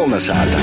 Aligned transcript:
Kolnesāta! 0.00 0.56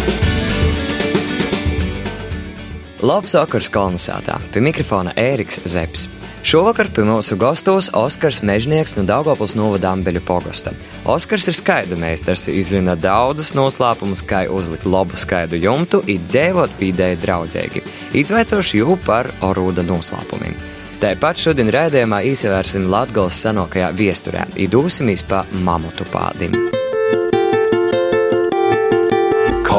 Labs 3.05 3.35
vakars 3.37 3.67
kolonizētā, 3.69 4.39
pie 4.49 4.63
mikrofona 4.65 5.11
Ēriks 5.13 5.59
Zepsi. 5.69 6.09
Šovakar 6.41 6.89
pie 6.89 7.03
mūsu 7.05 7.37
gastos 7.37 7.91
Oskars 7.93 8.39
Mežnieks 8.41 8.95
no 8.97 9.03
Daugopils 9.05 9.53
novada 9.59 9.91
Ambeļu 9.93 10.23
pogosta. 10.25 10.73
Oskars 11.05 11.51
ir 11.51 11.57
skaidu 11.59 11.99
meistars, 12.01 12.47
izzina 12.49 12.95
daudzus 12.97 13.53
noslēpumus, 13.53 14.25
kā 14.25 14.47
uzlikt 14.49 14.89
labu 14.89 15.19
skaidu 15.21 15.61
jumtu, 15.61 16.01
it 16.09 16.25
dzēvot 16.25 16.73
vidēji 16.81 17.21
draudzīgi, 17.21 17.83
izvaicoši 18.17 18.81
jū 18.81 18.97
par 19.05 19.29
orūda 19.45 19.85
noslēpumiem. 19.85 20.57
Tāpat 21.03 21.43
šodien 21.43 21.69
rādījumā 21.77 22.23
īsevērsim 22.31 22.89
Latgales 22.89 23.37
senākajā 23.45 23.93
viesturē, 24.01 24.49
idūsimies 24.65 25.27
pa 25.29 25.45
mamutu 25.61 26.09
pādim. 26.09 26.57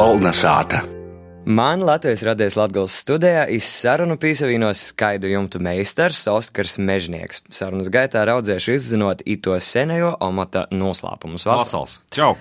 Kalnasāta. 0.09 0.79
Man 1.45 1.83
Latvijas 1.85 2.23
radies 2.25 2.55
Latvijas 2.57 2.95
studijā 2.97 3.43
izsarunu 3.53 4.15
piesavienos 4.17 4.79
skaidru 4.89 5.29
jumtu 5.29 5.59
meistars 5.61 6.23
Oskars 6.31 6.79
Mežnieks. 6.81 7.43
Sarunas 7.53 7.91
gaitā 7.93 8.23
raudzēšu 8.25 8.73
izzinot 8.73 9.21
ito 9.29 9.53
senējo 9.61 10.15
omata 10.25 10.63
noslēpumus. 10.73 11.45
Vasals! 11.45 11.99
Čau! 12.09 12.31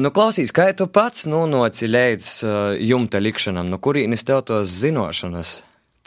Nu, 0.00 0.14
klausīs, 0.16 0.54
kā 0.56 0.70
tu 0.72 0.88
pats 0.88 1.28
nonāci 1.28 1.92
līdz 1.92 2.30
uh, 2.40 2.56
jumta 2.80 3.20
likšanam, 3.20 3.68
nu, 3.68 3.76
no 3.76 3.82
kurienes 3.84 4.24
tev 4.24 4.40
tos 4.48 4.72
zināšanas? 4.72 5.58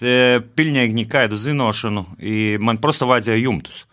Te 0.01 0.17
pilnīgi 0.57 0.97
nekādu 1.03 1.37
zināšanu, 1.45 2.07
man 2.57 2.81
vienkārši 2.81 3.13
vajadzēja 3.13 3.45
jumtus. 3.45 3.83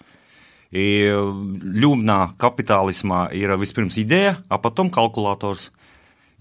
Uh, 0.72 1.36
ļūmnā 1.84 2.20
kapitālismā 2.40 3.26
ir 3.36 3.58
vispirms 3.60 4.00
ideja, 4.00 4.38
a 4.48 4.56
potom 4.56 4.88
kalkulators. 4.88 5.68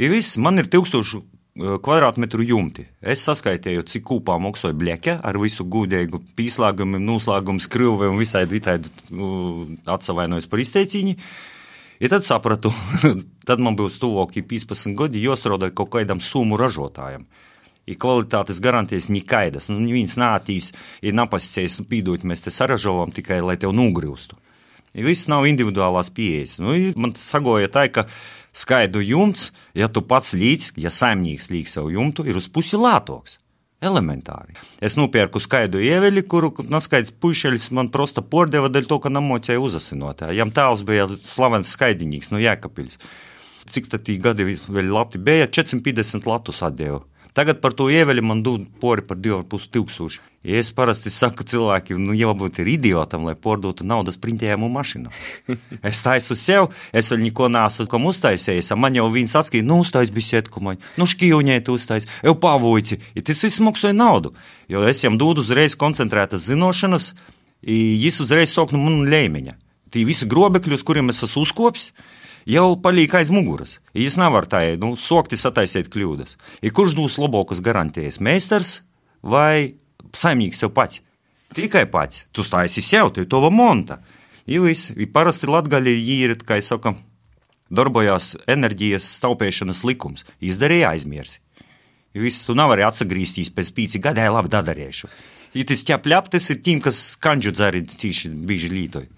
I 0.02 0.10
viss, 0.10 0.38
man 0.42 0.58
ir 0.58 0.70
1000 0.74 1.22
kvadrātmetru 1.54 2.42
jumti. 2.48 2.88
Es 3.02 3.22
saskaitīju, 3.28 3.86
cik 3.86 4.06
kūpā 4.10 4.40
maksāja 4.42 4.74
bleķa 4.78 5.20
ar 5.22 5.38
visu 5.38 5.66
gudēju 5.70 6.22
pīslāgumu, 6.38 7.02
noslēgumu, 7.02 7.62
skrūvi 7.62 8.10
un 8.10 8.18
visai 8.18 8.48
vitādi 8.50 8.90
nu, 9.14 9.68
atsavainojos 9.86 10.50
par 10.50 10.64
izteiciņu. 10.64 11.14
Ja 12.02 12.10
tad 12.10 12.26
sapratu, 12.26 12.74
tad 13.48 13.62
man 13.62 13.78
būs 13.78 14.00
tuvākie 14.02 14.42
15 14.50 14.98
gadi, 14.98 15.22
jāsroda 15.22 15.70
kaut 15.70 15.94
kādam 15.94 16.24
summu 16.24 16.58
ražotājam. 16.58 17.28
Ir 17.86 18.00
kvalitātes 18.00 18.62
garantijas 18.64 19.10
nekaidas. 19.12 19.68
Nu, 19.70 19.78
viens 19.92 20.16
nātīs, 20.18 20.72
ir 21.04 21.14
napasicējis, 21.20 21.82
nu, 21.82 21.90
pīdot, 21.92 22.24
mēs 22.26 22.46
te 22.46 22.54
saražojam 22.56 23.12
tikai, 23.14 23.44
lai 23.44 23.60
tev 23.62 23.76
nogrūstu. 23.76 24.40
Viss 24.94 25.30
nav 25.30 25.46
individuālās 25.50 26.10
pieejas. 26.14 26.60
Nu, 26.64 26.74
man 27.02 27.14
sagoja 27.18 27.70
tā, 27.74 27.88
ka 27.92 28.08
skaidu 28.54 29.02
jumts, 29.04 29.52
ja 29.76 29.90
tu 29.90 30.04
pats 30.06 30.34
līdz, 30.38 30.74
ja 30.82 30.92
saimnieks 30.94 31.50
līdz 31.54 31.78
savu 31.78 31.94
jumtu, 31.96 32.26
ir 32.28 32.38
uz 32.40 32.50
pusi 32.52 32.80
lētāks. 32.80 33.40
Elementāri. 33.84 34.56
Es 34.80 34.96
nopirku 34.96 35.42
skaidu 35.44 35.82
ieveļu, 35.84 36.24
kuru 36.32 36.54
naskaidrs 36.72 37.12
puišeļs 37.20 37.68
man 37.76 37.90
prosta 37.92 38.24
pordeva 38.24 38.70
dēļ 38.72 38.88
to, 38.88 39.00
ka 39.04 39.12
namocēja 39.12 39.60
uzasinotā. 39.60 40.32
Jam 40.32 40.54
tēls 40.56 40.86
bija 40.88 41.10
slavens 41.20 41.74
skaidinīgs 41.76 42.32
no 42.32 42.40
Jēkabils. 42.40 42.96
Cik 43.74 43.90
tad 43.92 44.06
tī 44.08 44.16
gadi 44.24 44.56
vēl 44.56 44.92
lati 44.92 45.20
bija? 45.20 45.50
450 45.52 46.30
latus 46.30 46.64
atdeva. 46.64 47.02
Tagad 47.34 47.64
par 47.64 47.74
to 47.74 47.88
ieveļu 47.90 48.22
man 48.26 48.44
dod 48.46 48.68
pori 48.82 49.02
par 49.06 49.18
2,5 49.18 49.72
tūkstoši. 49.74 50.22
Ja 50.44 50.60
es 50.60 50.70
parasti 50.76 51.10
saku 51.10 51.46
cilvēkiem, 51.48 52.02
nu, 52.04 52.14
jābūt 52.18 52.60
ir 52.60 52.70
idiotam, 52.74 53.24
lai 53.26 53.34
pārdotu 53.40 53.86
naudas 53.88 54.20
printējumu 54.22 54.68
mašīnu. 54.74 55.14
Es 55.90 56.04
taisu 56.04 56.36
sev, 56.38 56.70
es 56.92 57.10
vēl 57.12 57.24
neko 57.24 57.48
neesmu 57.52 57.88
kam 57.92 58.06
uztaisījis. 58.12 58.74
Man 58.78 59.00
jau 59.00 59.08
viens 59.14 59.34
atskaita, 59.40 59.66
nu, 59.66 59.80
uztais 59.86 60.12
bisētu, 60.14 60.52
ko 60.54 60.62
man, 60.68 60.82
nu, 61.00 61.08
škīvņēt 61.10 61.72
uztais, 61.74 62.10
jau 62.22 62.36
pavoici, 62.38 63.00
ja 63.16 63.24
tas 63.26 63.42
viss 63.48 63.64
maksāja 63.64 63.96
naudu. 63.96 64.34
Jo 64.72 64.84
es 64.90 65.02
jam 65.04 65.18
dodu 65.18 65.46
uzreiz 65.46 65.78
koncentrētas 65.80 66.50
zinošanas, 66.52 67.14
jis 67.64 68.20
uzreiz 68.22 68.52
sok 68.52 68.76
no 68.76 68.84
man 68.84 69.08
ļēmeņa. 69.10 69.56
Tī 69.96 70.04
visi 70.06 70.28
grobekļi, 70.30 70.76
uz 70.76 70.86
kuriem 70.86 71.14
es 71.14 71.24
esmu 71.24 71.48
uzkopis, 71.48 71.92
jau 72.50 72.76
paliek 72.82 73.14
aiz 73.16 73.32
muguras. 73.34 73.80
Tā, 73.94 74.62
nu, 74.82 74.96
sokti 74.98 75.38
sataisīt 75.40 75.90
kļūdas. 75.94 76.38
Ir 76.62 76.74
kurš 76.76 76.96
būs 76.98 77.20
labākas 77.22 77.62
garantijas? 77.64 78.20
Meistars 78.20 78.82
vai 79.22 79.76
saimnieks 80.14 80.60
sev 80.64 80.74
pats? 80.74 81.02
Tikai 81.54 81.86
pats. 81.86 82.26
Tu 82.34 82.44
stāsi 82.44 82.82
sev, 82.82 83.14
tu 83.14 83.26
to 83.26 83.50
monta. 83.50 84.00
Ir 84.50 84.66
viss, 84.66 84.92
parasti 85.14 85.48
latgaļi 85.48 85.94
ir, 86.18 86.36
kā 86.44 86.58
es 86.60 86.72
saku, 86.74 86.96
darbojās 87.72 88.34
enerģijas 88.50 89.06
staupēšanas 89.20 89.84
likums. 89.88 90.26
Izdarīja 90.42 90.92
aizmirsi. 90.94 91.40
Viss 92.14 92.46
tu 92.46 92.54
nevari 92.54 92.84
atgriezties 92.86 93.50
pēc 93.54 93.72
pīci 93.74 94.02
gadē, 94.02 94.28
labi 94.30 94.52
dadarīšu. 94.54 95.10
Ja 95.54 95.64
tas 95.70 95.82
ķepļaptis 95.86 96.50
ir 96.54 96.60
tiem, 96.66 96.82
kas 96.82 97.16
kanģu 97.22 97.54
dzēri 97.54 97.84
cīši 97.90 98.30
bieži 98.46 98.70
lītoji. 98.74 99.10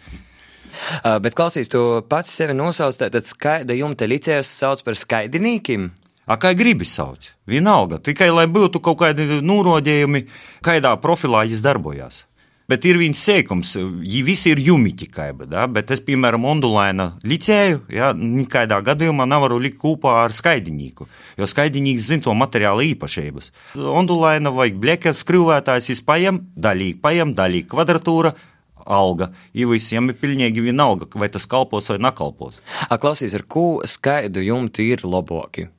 Uh, 1.01 1.17
bet 1.23 1.37
klausīs, 1.37 1.71
tu 1.71 1.81
pats 2.09 2.31
sevi 2.31 2.55
nosauc, 2.57 2.97
tad 3.01 3.27
skaida 3.27 3.77
jumta 3.77 4.09
licējus 4.09 4.51
sauc 4.61 4.83
par 4.85 4.99
skaidinīkiem. 4.99 5.89
A, 6.25 6.39
kā 6.41 6.55
gribi 6.57 6.87
sauc, 6.89 7.27
vienalga, 7.45 7.99
tikai 8.01 8.31
lai 8.33 8.47
būtu 8.49 8.81
kaut 8.81 9.03
kādi 9.03 9.43
nūrodējumi, 9.45 10.23
kādā 10.65 10.95
profilā 11.01 11.43
viņš 11.45 11.61
darbojās. 11.65 12.23
Bet 12.65 12.81
ir 12.89 12.97
viens 12.97 13.19
sēkums, 13.21 13.75
viņi 13.77 14.21
visi 14.25 14.49
ir 14.49 14.59
jumiķi, 14.65 15.05
kaiba, 15.13 15.45
da? 15.45 15.67
bet 15.69 15.91
es, 15.93 15.99
piemēram, 16.01 16.47
ondulaina 16.49 17.11
licēju, 17.21 17.83
ja, 17.93 18.09
nekādā 18.17 18.79
gadījumā 18.87 19.27
nevaru 19.29 19.59
likt 19.61 19.77
kopā 19.83 20.15
ar 20.23 20.33
skaidinīku, 20.33 21.05
jo 21.37 21.49
skaidinīks 21.51 22.07
zina 22.09 22.25
to 22.25 22.33
materiālu 22.33 22.87
īpašības. 22.87 23.51
Ondulaina 23.77 24.49
vajag 24.55 24.81
bleķa 24.81 25.13
skrūvētājs, 25.13 25.91
viņš 25.93 26.03
paiem, 26.09 26.41
daļīgi 26.57 26.97
paiem, 27.05 27.37
daļīgi 27.37 27.69
kvadratūra, 27.69 28.33
alga. 28.85 29.31
Ir 29.53 29.69
visiem 29.73 30.09
ir 30.09 30.19
pilnīgi 30.21 30.63
vienalga, 30.65 31.09
vai 31.15 31.29
tas 31.33 31.47
kalpos 31.49 31.89
vai 31.91 31.99
nekalpos. 32.01 32.61
A, 32.89 32.99
klausīs, 33.01 33.35
ar 33.37 33.45
ko 33.47 33.81
skaidu 33.89 34.45
jumti 34.45 34.91
ir 34.93 35.05
labāki? 35.05 35.69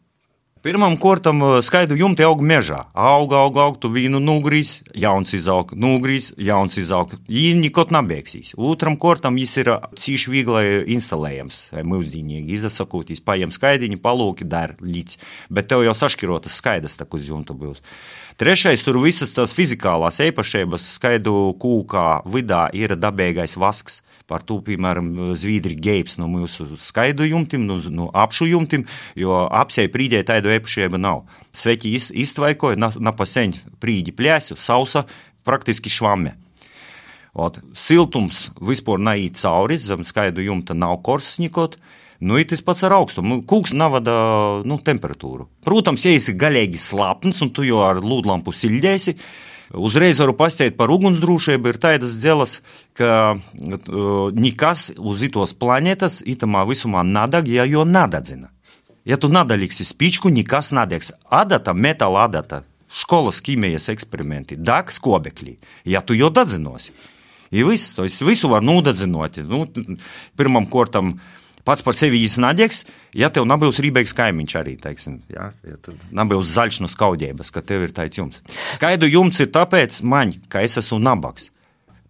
Pirmam 0.67 0.97
kortam 0.99 1.39
skaidu 1.62 1.94
jumti 1.94 2.25
aug 2.27 2.41
mežā. 2.43 2.81
Auga, 2.91 3.37
auga, 3.44 3.69
aug, 3.69 3.77
tu 3.78 3.87
vīnu 3.94 4.19
nugrīs, 4.19 4.81
jauns 4.99 5.31
izaug, 5.37 5.71
nugrīs, 5.78 6.33
jauns 6.43 6.75
izaug. 6.81 7.12
Viņi 7.31 7.61
nekot 7.69 7.93
nabēgsīs. 7.94 8.50
Otram 8.59 8.97
kortam 8.99 9.38
jis 9.38 9.55
ir 9.62 9.71
cīši 9.94 10.33
viegli 10.33 10.81
instalējams. 10.97 11.61
Mūsdīnīgi 11.87 12.59
izsakotīs, 12.59 13.23
paiem 13.23 13.55
skaidiņu, 13.55 14.00
palūki, 14.03 14.49
dar 14.50 14.75
līdz. 14.83 15.21
Bet 15.55 15.71
tev 15.71 15.87
jau 15.87 15.94
saškirotas 15.94 16.59
skaidas 16.59 16.99
tak 16.99 17.15
uz 17.15 17.31
jumta 17.31 17.55
būs. 17.55 17.78
Trešais 18.37 18.83
tur 18.85 18.99
visas 19.01 19.31
tās 19.33 19.55
fizikālās 19.57 20.19
īpašības 20.21 20.83
skaidu 20.99 21.55
kūkā 21.57 22.03
vidā 22.29 22.67
ir 22.77 22.93
dabīgais 23.01 23.55
vasks. 23.57 24.03
Par 24.29 24.43
to, 24.45 24.59
piemēram, 24.67 25.09
Zviedri 25.41 25.73
geips 25.73 26.19
no 26.21 26.27
mūsu 26.29 26.67
skaidu 26.83 27.25
jumtiem, 27.25 27.65
no, 27.65 27.79
no 27.89 28.11
apšu 28.13 28.51
jumtiem, 28.51 28.85
jo 29.17 29.39
apsēja 29.49 29.89
prīdē 29.95 30.21
tādu 30.29 30.53
īpašību 30.53 31.01
nav. 31.01 31.23
Sveiki 31.57 31.95
iztvaikoja, 31.97 32.77
napaseņ 32.77 33.57
prīdi 33.81 34.13
plēsu, 34.13 34.59
sausa, 34.61 35.07
praktiski 35.49 35.89
švame. 35.89 36.35
Ot, 37.33 37.63
siltums 37.73 38.51
vispār 38.61 39.01
neiet 39.01 39.41
cauri, 39.41 39.81
zem 39.81 40.05
skaidu 40.05 40.45
jumta 40.45 40.77
nav 40.77 40.99
korsnikot. 41.09 41.81
Nu, 42.21 42.38
ir 42.41 42.49
tas 42.49 42.62
pats 42.65 42.84
ar 42.87 42.94
augstumu. 42.97 43.43
Kūks 43.49 43.75
navada 43.77 44.15
nu, 44.65 44.78
temperatūru. 44.81 45.49
Protams, 45.66 46.06
ja 46.06 46.15
esi 46.16 46.37
galīgi 46.38 46.81
slāpnis 46.81 47.43
un 47.44 47.53
tu 47.53 47.66
jau 47.66 47.82
ar 47.84 48.00
lūdlampu 48.00 48.54
siļģēsi, 48.56 49.16
uzreiz 49.77 50.21
varu 50.22 50.37
pastāstīt 50.38 50.78
par 50.78 50.93
ugunsdrošību. 50.94 51.72
Ir 51.72 51.81
tādas 51.82 52.16
dzelas, 52.16 52.59
ka 52.97 53.37
uh, 53.37 54.31
nekas 54.32 54.91
uz 54.96 55.25
itos 55.26 55.52
planētas 55.58 56.23
itamā 56.25 56.64
visumā 56.69 57.05
nadag, 57.05 57.50
ja 57.52 57.67
jo 57.69 57.85
nadadzina. 57.85 58.49
Ja 59.06 59.20
tu 59.20 59.29
nadaliksi 59.31 59.85
spīčku, 59.87 60.32
nekas 60.35 60.73
nadegs. 60.75 61.12
Adata, 61.31 61.76
metāla 61.76 62.25
adata, 62.26 62.64
skolas 62.91 63.38
ķīmijas 63.44 63.91
eksperimenti, 63.93 64.56
dag 64.58 64.91
skobekļi, 64.91 65.58
ja 65.93 66.02
tu 66.02 66.17
jau 66.17 66.32
dadzinosi. 66.32 66.94
Ir 67.55 67.69
viss, 67.69 67.93
to 67.94 68.06
visu 68.26 68.50
var 68.50 68.64
nodadzinot. 68.67 69.38
Nu, 69.46 69.67
pirmam 70.37 70.67
kortam 70.67 71.14
pats 71.67 71.85
par 71.87 71.99
sevi 71.99 72.23
īsti 72.25 72.43
nadegs, 72.45 72.85
ja 73.17 73.31
tev 73.35 73.49
nebūs 73.51 73.81
rībīgs 73.83 74.15
kaimiņš 74.17 74.57
arī, 74.61 74.77
teiksim, 74.83 75.19
ja, 75.33 75.51
ja 75.67 75.81
tad 75.83 76.07
nebūs 76.15 76.55
zaļš 76.55 76.81
no 76.85 76.91
skaudības, 76.93 77.53
ka 77.55 77.65
tev 77.67 77.89
ir 77.89 77.97
tāds 77.97 78.21
jums. 78.21 78.41
Skaidu 78.79 79.11
jums 79.11 79.43
ir 79.43 79.51
tāpēc 79.55 80.01
man, 80.07 80.37
ka 80.53 80.65
es 80.67 80.79
esmu 80.81 81.03
nabaks. 81.03 81.51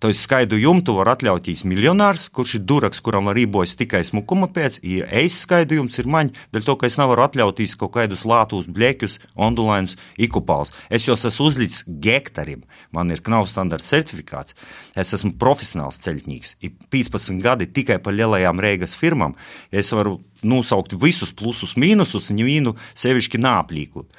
To 0.00 0.10
skaidu 0.12 0.58
jumtu 0.60 0.93
var 0.98 1.08
atļauties 1.14 1.62
miljonārs, 1.64 2.26
kurš 2.28 2.58
ir 2.58 2.64
duraks, 2.69 3.00
kuram 3.00 3.31
var 3.31 3.37
rībojas 3.38 3.76
tikai 3.81 4.02
smukuma 4.04 4.50
pēc. 4.52 4.78
Ja 4.84 5.06
es 5.22 5.38
skaidu 5.46 5.78
jums 5.78 5.96
ir 6.02 6.10
maņa, 6.12 6.34
dēļ 6.52 6.66
to, 6.66 6.75
ka 6.76 6.90
es 6.90 6.98
nevaru 7.00 7.25
atļauties 7.25 7.76
kaut 7.81 7.94
kādus 7.94 8.26
lātus, 8.28 8.69
bļeķus, 8.69 9.16
ondulainus, 9.48 9.96
ikupālus. 10.20 10.75
Es 10.93 11.08
jau 11.08 11.16
esmu 11.16 11.48
uzlicis 11.48 11.87
gektarim, 11.88 12.66
man 12.93 13.14
ir 13.14 13.25
knauts 13.25 13.54
standarta 13.56 13.88
certifikāts. 13.88 14.56
Es 14.93 15.16
esmu 15.16 15.32
profesionāls 15.40 16.02
ceļķis. 16.04 16.56
Ir 16.60 16.76
15 16.93 17.40
gadi 17.44 17.70
tikai 17.72 17.96
par 18.02 18.16
lielajām 18.16 18.60
reigas 18.60 18.96
firmām. 18.98 19.37
Es 19.72 19.94
varu 19.96 20.19
nosaukt 20.44 20.93
visus 21.00 21.32
plusus, 21.32 21.76
mīnusus, 21.81 22.28
un 22.34 22.44
vīnu 22.44 22.76
sevišķi 22.93 23.40
nāplīkot. 23.40 24.12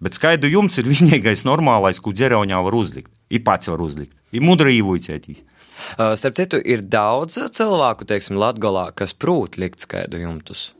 Bet 0.00 0.16
skaidu 0.16 0.48
jums 0.48 0.78
ir 0.80 0.88
vienīgais 0.92 1.44
normālais, 1.48 2.00
ko 2.00 2.14
ģeroņā 2.16 2.62
var 2.64 2.76
uzlikt. 2.76 3.12
Ir 3.30 3.44
pats 3.46 3.70
var 3.70 3.82
uzlikt 3.84 4.16
ir 4.32 4.44
mudra 4.44 4.70
īvuicētīs. 4.72 5.44
Uh, 5.96 6.12
starp 6.18 6.36
citu, 6.36 6.60
ir 6.60 6.84
daudz 6.84 7.38
cilvēku, 7.56 8.06
teiksim, 8.08 8.38
Latgolā, 8.40 8.90
kas 8.96 9.14
prūt 9.16 9.56
likt 9.60 9.82
skaidu 9.86 10.20
jumtus. 10.20 10.70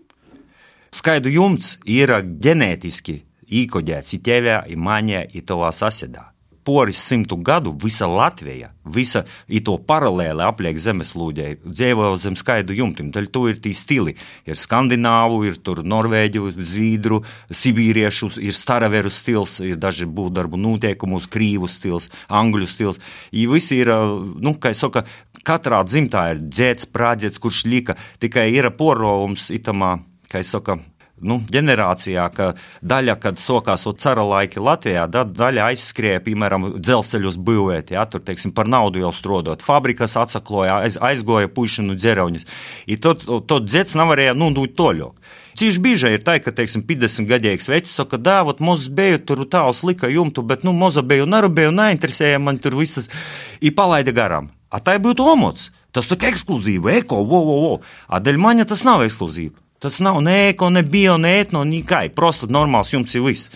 Skaidu 0.94 1.30
jumts 1.32 1.76
ir 1.88 2.12
ģenētiski 2.20 3.20
īkoģēts 3.62 4.16
i 4.16 4.20
ķēvē, 4.26 4.58
i 4.70 4.76
maņē, 4.78 5.24
i 5.34 5.42
tovā 5.46 5.70
sasiedā 5.74 6.29
poris 6.70 6.98
simtu 7.02 7.34
gadu 7.36 7.72
visa 7.82 8.06
Latvija, 8.06 8.68
visa 8.84 9.24
to 9.66 9.72
paralēli 9.90 10.44
apliek 10.46 10.76
zemeslūdē, 10.78 11.46
dzīvo 11.64 12.12
zem 12.22 12.36
skaidu 12.38 12.76
jumtiem. 12.78 13.08
Tad 13.10 13.26
tur 13.34 13.48
ir 13.50 13.58
tie 13.62 13.72
stili. 13.74 14.14
Ir 14.46 14.58
skandināvu, 14.58 15.40
ir 15.48 15.58
norvēģu, 15.66 16.52
zīdru, 16.54 17.18
sibīriešu, 17.50 18.30
ir 18.38 18.54
staraveru 18.54 19.10
stils, 19.10 19.56
ir 19.66 19.80
daži 19.82 20.06
būvdarbu 20.06 20.60
noteikumus, 20.62 21.26
krīvu 21.34 21.66
stils, 21.70 22.06
angļu 22.28 22.70
stils. 22.70 23.02
I 23.34 23.48
visi 23.50 23.80
ir, 23.82 23.90
nu, 24.38 24.54
kā 24.62 24.70
es 24.70 24.84
saku, 24.84 25.02
katrā 25.42 25.82
dzimtā 25.88 26.28
ir 26.36 26.44
dzēts, 26.46 26.86
prādzēts, 26.94 27.42
kurš 27.42 27.64
lika, 27.66 27.98
tikai 28.22 28.46
ir 28.54 28.70
porovums 28.78 29.50
itamā, 29.58 29.96
kā 30.30 30.44
es 30.44 30.54
saku, 30.54 30.78
nu, 31.20 31.40
ģenerācijā, 31.52 32.26
ka 32.34 32.52
daļa, 32.86 33.16
kad 33.20 33.40
sokās 33.40 33.86
cara 34.00 34.24
laiki 34.26 34.62
Latvijā, 34.62 35.06
tad 35.12 35.34
daļa 35.36 35.70
aizskrēja, 35.70 36.22
piemēram, 36.26 36.68
dzelzceļus 36.78 37.38
būvēt, 37.44 37.92
ja 37.94 38.06
tur, 38.10 38.22
teiksim, 38.24 38.54
par 38.56 38.70
naudu 38.70 39.02
jau 39.02 39.12
strādāt. 39.16 39.64
Fabrikas 39.66 40.16
atsakloja, 40.20 40.80
aiz, 40.86 40.98
aizgoja 41.00 41.50
pušanu 41.52 41.96
dzerauņus. 41.98 42.48
To, 43.00 43.14
to, 43.14 43.40
to 43.44 43.60
dzets 43.64 43.98
nevarēja 43.98 44.36
nodūt 44.38 44.76
toļok. 44.78 45.36
Cīši 45.60 45.82
bieži 45.82 46.12
ir 46.14 46.22
tā, 46.24 46.38
ka, 46.40 46.54
teiksim, 46.56 46.84
50 46.86 47.28
gadīgs 47.28 47.68
vecs 47.68 47.92
saka, 47.98 48.20
dāvot, 48.20 48.62
mozus 48.64 48.88
beju 48.94 49.18
tur 49.26 49.42
tāls 49.50 49.82
lika 49.84 50.08
jumtu, 50.08 50.44
bet, 50.46 50.64
nu, 50.64 50.72
moza 50.76 51.02
beju 51.04 51.26
narubēju, 51.28 51.74
neinteresēja 51.74 52.38
man 52.40 52.60
tur 52.62 52.78
visas, 52.78 53.10
i 53.60 53.74
palaida 53.74 54.14
garām. 54.16 54.52
A 54.70 54.78
tā 54.80 54.94
būtu 55.02 55.26
omots. 55.26 55.68
Tas 55.90 56.06
tā 56.06 56.14
kā 56.20 56.30
ekskluzīva, 56.30 56.92
eko, 57.00 57.24
wo, 57.26 57.40
wo, 57.42 57.56
wo. 57.64 57.72
A 58.06 58.22
dēļ 58.22 58.38
maņa 58.38 58.68
tas 58.70 58.84
nav 58.86 59.02
ekskluzīva. 59.02 59.58
Tas 59.80 59.96
nav 60.04 60.18
ne 60.20 60.50
eko, 60.50 60.68
ne 60.70 60.82
bio, 60.84 61.16
ne 61.16 61.38
etno, 61.40 61.64
nikai. 61.64 62.10
Prosta 62.12 62.48
normāls 62.52 62.92
jums 62.92 63.14
ir 63.16 63.24
viss. 63.24 63.48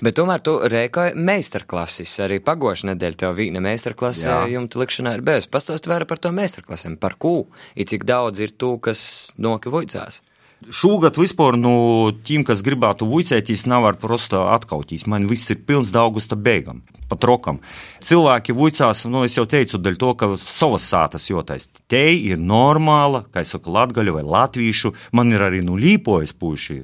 Bet 0.00 0.16
tomēr 0.16 0.40
tu 0.42 0.56
rēkoji 0.72 1.12
meistarklases. 1.14 2.14
Arī 2.24 2.40
pagājušajā 2.42 2.88
nedēļā 2.94 3.18
tev 3.20 3.36
vīna 3.36 3.60
meistarklase 3.62 4.38
jumta 4.50 4.80
likšanā 4.80 5.12
ir 5.18 5.22
bez. 5.26 5.46
Pastāst 5.52 5.86
vairāk 5.90 6.08
par 6.10 6.22
to 6.24 6.32
meistarklasēm, 6.34 6.96
par 6.98 7.14
ko, 7.20 7.34
ir 7.76 7.86
cik 7.90 8.08
daudz 8.08 8.40
ir 8.40 8.56
tu, 8.56 8.72
kas 8.82 9.02
nokivojcās. 9.38 10.22
Šogad 10.68 11.16
vispār 11.16 11.56
no 11.56 12.12
tiem, 12.20 12.42
kas 12.44 12.60
gribētu 12.60 13.06
vuicēties, 13.08 13.64
nevar 13.70 13.96
prosta 13.96 14.50
atkautīs. 14.52 15.06
Man 15.08 15.24
viss 15.30 15.48
ir 15.48 15.62
pilns 15.64 15.88
augusta 15.96 16.36
beigām, 16.36 16.82
pat 17.08 17.24
rokam. 17.24 17.62
Cilvēki 18.04 18.52
vuicās, 18.52 19.06
nu, 19.08 19.22
es 19.24 19.38
jau 19.38 19.46
teicu, 19.48 19.80
dēļ 19.80 19.96
to, 20.00 20.10
ka 20.20 20.28
savas 20.36 20.84
sātas 20.84 21.30
jotais. 21.30 21.70
Te 21.88 22.02
ir 22.12 22.36
normāla, 22.36 23.22
kā 23.32 23.40
es 23.40 23.54
saku, 23.54 23.72
latgaļu 23.72 24.18
vai 24.18 24.24
latvīšu, 24.26 24.92
man 25.16 25.32
ir 25.32 25.46
arī 25.46 25.62
nu 25.64 25.78
līpojas 25.80 26.36
puši. 26.36 26.82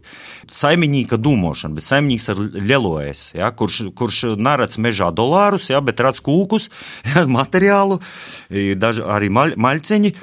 Saimnieka 0.56 1.20
dūmošana, 1.20 1.76
bet 1.76 1.84
saimnieks 1.84 2.30
ar 2.32 2.40
lielojas, 2.56 3.26
ja, 3.36 3.52
kurš, 3.52 3.92
kurš 3.98 4.22
neredz 4.40 4.80
mežā 4.80 5.10
dolārus, 5.12 5.68
ja, 5.68 5.82
bet 5.84 6.00
redz 6.00 6.24
kūkus, 6.24 6.70
ja, 7.12 7.26
materiālu, 7.28 8.00
daži 8.80 9.04
arī 9.04 9.28
maļ, 9.28 9.54
maļceņi. 9.60 10.14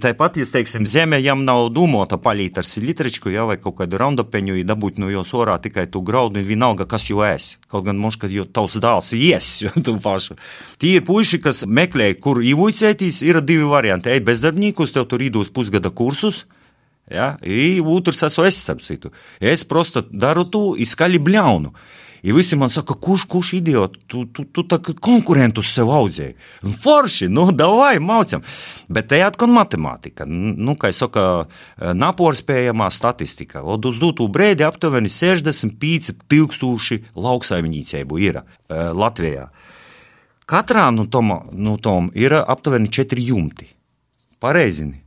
Tāpat, 0.00 0.40
ja, 0.40 0.48
teiksim, 0.56 0.88
zeme 0.88 1.20
jam 1.20 1.44
nav 1.44 1.68
dūmota 1.76 2.16
palīta 2.22 2.64
ar 2.64 2.72
silītu, 2.72 3.01
litričku, 3.02 3.30
ja, 3.30 3.44
vai 3.44 3.58
kaut 3.58 3.76
kādu 3.80 3.98
randopeņu, 3.98 4.56
ja 4.56 4.66
dabūt 4.66 4.98
no 5.02 5.10
jos 5.10 5.32
orā 5.34 5.58
tikai 5.62 5.88
tu 5.90 6.02
graudu, 6.02 6.38
un 6.38 6.46
vienalga, 6.46 6.86
kas 6.86 7.08
jau 7.08 7.22
esi. 7.26 7.58
Kaut 7.68 7.84
gan 7.86 7.98
možda, 7.98 8.28
ka 8.28 8.46
tavs 8.54 8.78
dēls 8.78 9.12
ies, 9.18 9.48
tu 9.84 9.96
pašu. 9.98 10.36
Tie 10.78 10.96
ir 10.98 11.06
puiši, 11.06 11.40
kas 11.42 11.64
meklē, 11.66 12.14
kur 12.20 12.42
īvuicētīs, 12.42 13.22
ir 13.26 13.40
divi 13.42 13.66
varianti. 13.66 14.12
Ej 14.12 14.22
bezdarbniekus, 14.26 14.94
tev 14.94 15.08
tur 15.10 15.22
īdos 15.22 15.50
pusgada 15.50 15.90
kursus. 15.90 16.44
Ja, 17.10 17.34
i 17.42 17.82
otrs 17.82 18.22
esmu 18.22 18.46
es, 18.46 18.60
starp 18.62 18.80
citu. 18.86 19.10
Es 19.40 19.66
prosto 19.68 20.04
daru 20.06 20.46
to, 20.48 20.72
izskaļi 20.80 21.18
I 22.22 22.32
visi 22.32 22.56
man 22.56 22.70
saka, 22.70 22.94
kurš, 22.94 23.24
kurš 23.26 23.52
idiot, 23.58 23.96
tu, 24.06 24.22
tu, 24.30 24.44
tu 24.54 24.62
tā 24.70 24.78
konkurentus 24.78 25.72
sev 25.74 25.90
audzēji. 25.90 26.36
Forši, 26.84 27.26
nu, 27.32 27.48
davai, 27.50 27.96
maucam. 27.98 28.44
Bet 28.92 29.08
te 29.10 29.18
atkal 29.26 29.50
matemātika. 29.50 30.26
Nu, 30.28 30.76
kā 30.78 30.92
es 30.92 31.02
saku, 31.02 31.48
naporspējamā 31.98 32.86
statistika. 32.94 33.64
Od 33.66 33.90
uz 33.90 33.98
dūtu 33.98 34.28
brēdi 34.30 34.62
aptuveni 34.66 35.10
65 35.10 36.14
tūkstoši 36.30 37.02
lauksaimniecību 37.18 38.22
ir 38.22 38.42
Latvijā. 38.70 39.48
Katrā 40.46 40.90
no 40.94 41.08
tom, 41.10 41.34
no 41.50 41.78
tom 41.82 42.12
ir 42.14 42.38
aptuveni 42.38 42.90
4 42.92 43.30
jumti. 43.32 43.66
Pareizini. 44.42 45.02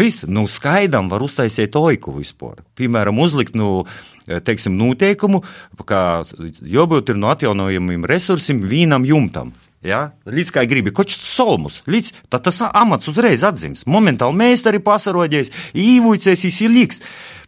Viss, 0.00 0.24
nu, 0.26 0.48
skaidram 0.50 1.06
var 1.12 1.22
uztaisīt 1.22 1.76
oiku 1.78 2.16
vispār. 2.16 2.64
Piemēram, 2.78 3.18
uzlikt, 3.22 3.54
nu, 3.58 3.84
teiksim, 4.26 4.76
noteikumu, 4.78 5.42
ka 5.86 6.22
jābūt 6.62 7.14
no 7.18 7.32
atjaunojamiem 7.32 8.06
resursiem 8.08 8.62
vienam 8.68 9.06
jumtam. 9.08 9.52
Ja? 9.82 10.12
Līdz 10.30 10.52
kā 10.54 10.62
gribi, 10.70 10.92
koč 10.94 11.16
solmus, 11.18 11.80
līdz 11.90 12.12
tas 12.30 12.60
amats 12.68 13.10
uzreiz 13.10 13.42
atzīmes. 13.46 13.82
Momentāli 13.90 14.38
mēs 14.38 14.62
arī 14.70 14.78
pasaroģēs, 14.82 15.50
īvuicies, 15.74 16.44
ir 16.62 16.70
liks. 16.70 17.02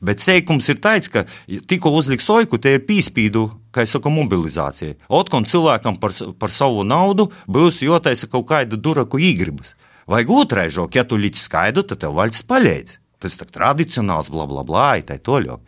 Bet 0.05 0.21
seikums 0.21 0.67
ir 0.69 0.81
tāds, 0.83 1.09
ka 1.09 1.25
tikko 1.47 1.95
uzliks 1.95 2.27
soiku, 2.27 2.59
te 2.59 2.75
ir 2.75 2.83
pīspīdu, 2.89 3.47
kā 3.73 3.87
es 3.87 3.95
saku, 3.95 4.11
mobilizācija. 4.13 4.99
Otkon 5.09 5.47
cilvēkam 5.49 6.01
par, 6.03 6.13
par 6.39 6.53
savu 6.53 6.83
naudu 6.85 7.31
būs 7.47 7.81
jotaisa 7.87 8.29
kaut 8.33 8.49
kāda 8.51 8.77
duraku 8.77 9.23
īgribas. 9.23 9.77
Vai 10.11 10.27
otraižok, 10.29 10.99
ja 10.99 11.07
tu 11.09 11.17
līdz 11.17 11.47
skaidru, 11.47 11.87
tad 11.87 12.03
tev 12.03 12.19
vaļas 12.19 12.43
paļēdz. 12.51 12.99
Tas 13.25 13.39
ir 13.41 13.49
tradicionāls, 13.49 14.29
bla, 14.33 14.45
bla, 14.51 14.65
bla, 14.69 14.89
tā 15.07 15.17
toļo. 15.17 15.59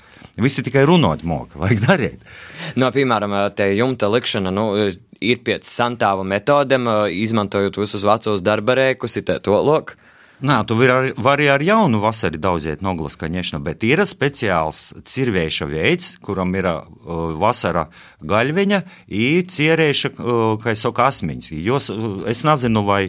Visi 0.44 0.64
tikai 0.66 0.84
runāt 0.88 1.24
moka, 1.24 1.56
vajag 1.62 1.84
darīt. 1.86 2.26
No, 2.76 2.92
piemēram, 2.92 3.36
te 3.56 3.70
jumta 3.72 4.10
likšana, 4.12 4.52
nu, 4.52 4.68
ir 5.24 5.44
pēc 5.46 5.68
santāva 5.68 6.26
metodēm, 6.28 6.90
izmantojot 7.16 7.80
visus 7.80 8.04
vecos 8.04 8.44
darbarēkus, 8.44 9.22
ir 9.22 9.40
to 9.40 9.62
loku. 9.64 9.96
Nē, 10.36 10.58
tu 10.68 10.76
vari, 10.76 11.14
vari 11.16 11.46
ar 11.48 11.62
jaunu 11.64 11.96
vasaru 12.02 12.36
daudziet 12.36 12.82
noglas 12.84 13.14
kaņešana, 13.16 13.62
bet 13.64 13.86
ir 13.88 14.02
speciāls 14.04 14.90
cirvēša 15.08 15.68
veids, 15.70 16.10
kuram 16.20 16.52
ir 16.58 16.68
uh, 16.68 16.82
vasara 17.40 17.86
gaļveņa, 18.20 18.82
ir 19.16 19.46
cierēša, 19.48 20.10
uh, 20.12 20.42
kā 20.60 20.74
es 20.74 20.84
saku, 20.84 21.00
asmiņas. 21.06 21.54
Jos, 21.56 21.88
es 22.28 22.44
nezinu, 22.44 22.84
vai 22.84 23.06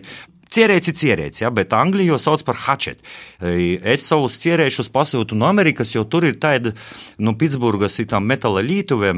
Cierēci, 0.58 0.94
cierēci, 0.98 1.44
ja, 1.44 1.52
bet 1.54 1.74
Angļu 1.78 2.08
jau 2.08 2.18
sauc 2.22 2.42
par 2.48 2.58
hačetu. 2.58 3.06
Es 3.86 4.08
savus 4.08 4.40
cierēšus 4.42 4.90
pasūtu 4.94 5.38
no 5.38 5.46
Amerikas, 5.46 5.92
jo 5.94 6.02
tur 6.10 6.26
ir 6.26 6.40
tāda, 6.42 6.72
nu, 7.22 7.36
Pitsburgas 7.38 8.00
metāla 8.26 8.64
lītuve, 8.66 9.12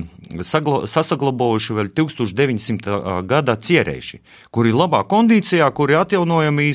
sasaglabojuši 0.44 1.78
vēl 1.78 1.92
1900. 1.96 3.22
gada 3.30 3.56
cierēši, 3.56 4.20
kuri 4.52 4.74
ir 4.74 4.80
labā 4.82 5.06
kondīcijā, 5.08 5.70
kuri 5.72 5.96
atjaunojami, 6.02 6.74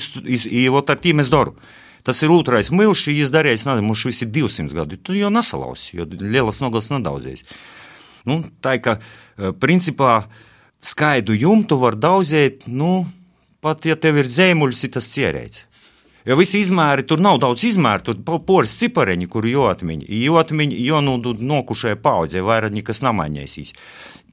īvot 0.64 0.88
ar 0.88 1.02
tīmes 1.02 1.28
doru. 1.33 1.59
Tas 2.04 2.23
ir 2.25 2.33
otrais 2.33 2.68
mūžs, 2.73 3.06
ja 3.09 3.25
izdarījis, 3.25 3.66
mums 3.85 4.04
visi 4.09 4.28
200 4.28 4.76
gadu. 4.76 4.97
Tu 5.00 5.18
jau 5.18 5.30
nesalausi, 5.33 5.99
jo 5.99 6.09
lielas 6.09 6.61
noglas 6.64 6.88
nedaudzies. 6.92 7.44
Nu, 8.28 8.40
tā 8.64 8.78
ir, 8.78 8.83
ka 8.85 9.52
principā 9.61 10.23
skaidu 10.85 11.37
jumtu 11.37 11.76
var 11.80 11.97
daudzēt, 11.97 12.64
nu, 12.68 13.06
Pat 13.64 13.87
ja 13.88 13.97
tev 13.97 14.21
ir 14.21 14.28
zēmuļs, 14.28 14.85
tas 14.92 15.09
cierēts. 15.09 15.64
Jo 16.25 16.38
visi 16.40 16.62
izmēri, 16.64 17.04
tur 17.09 17.21
nav 17.21 17.37
daudz 17.40 17.64
izmēru, 17.68 18.02
tur 18.06 18.16
poras 18.49 18.73
cipareņi, 18.80 19.26
kuru 19.33 19.49
jotmiņi, 19.50 20.06
jotmiņi, 20.25 20.76
jo 20.85 20.99
nu 21.04 21.12
nokušajai 21.21 21.99
paudzē 22.00 22.40
vairāk 22.44 22.73
nekas 22.76 23.02
namaņēsīs. 23.04 23.68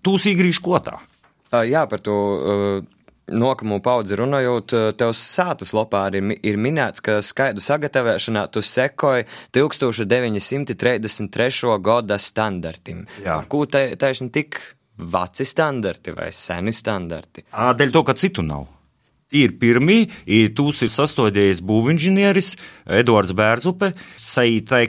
Tūs 0.04 0.24
īgrīš 0.32 0.60
kotā. 0.64 0.96
Jā, 1.52 1.84
par 1.92 2.00
to. 2.04 2.16
Uh... 2.16 2.84
Nākamo 3.32 3.80
paudzi 3.80 4.18
runājot, 4.20 4.74
tev 5.00 5.14
sātas 5.16 5.72
lopā 5.78 6.10
arī 6.10 6.20
ir 6.44 6.58
minēts, 6.60 7.00
ka 7.06 7.22
skaidu 7.24 7.62
sagatavošanā 7.64 8.44
tu 8.52 8.60
sekoji 8.66 9.24
1933. 9.56 11.80
gada 11.80 12.18
standartim. 12.20 13.08
Jā. 13.24 13.38
Ar 13.38 13.46
ko 13.48 13.66
taisni 13.70 14.28
tik 14.36 14.60
veci 14.98 15.46
standarti 15.48 16.12
vai 16.18 16.32
seni 16.36 16.74
standarti? 16.76 17.46
Dēļ 17.54 17.92
to, 17.96 18.04
ka 18.10 18.14
citu 18.20 18.44
nav. 18.44 18.81
Ir 19.32 19.54
pirmie, 19.62 20.10
tūs 20.52 20.82
ir 20.84 20.92
sastādījis 20.92 21.62
būvinženieris 21.64 22.56
Edvards 23.00 23.32
Bērzupe, 23.32 23.94
saītai, 24.20 24.86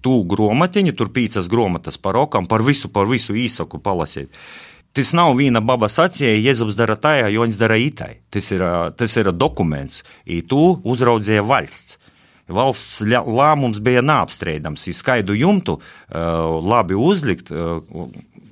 tū 0.00 0.14
gromatiņu, 0.24 0.94
tur 0.96 1.10
pīcas 1.12 1.48
gromatas 1.52 2.00
par 2.00 2.16
okam, 2.16 2.48
par 2.48 2.64
visu, 2.64 2.88
par 2.88 3.04
visu 3.10 3.36
īsaku 3.36 3.82
palasīt. 3.84 4.32
Tas 4.96 5.12
nav 5.14 5.36
viena 5.38 5.60
baba 5.62 5.86
sacīja, 5.92 6.40
Jēzus 6.40 6.74
dara 6.74 6.96
tajā, 6.98 7.28
jo 7.30 7.44
viņš 7.44 7.58
dara 7.60 7.76
itai. 7.78 8.14
Tas 8.32 8.48
ir, 8.50 8.64
tas 8.98 9.12
ir 9.20 9.30
dokuments, 9.36 10.00
i 10.26 10.40
tu 10.42 10.80
uzraudzīja 10.82 11.44
valsts. 11.46 12.00
Valsts 12.50 13.04
lēmums 13.06 13.78
bija 13.78 14.02
neapstrīdams. 14.02 14.88
Ir 14.90 14.96
skaidru 14.98 15.36
jumtu, 15.38 15.76
labi 16.10 16.98
uzlikt, 16.98 17.52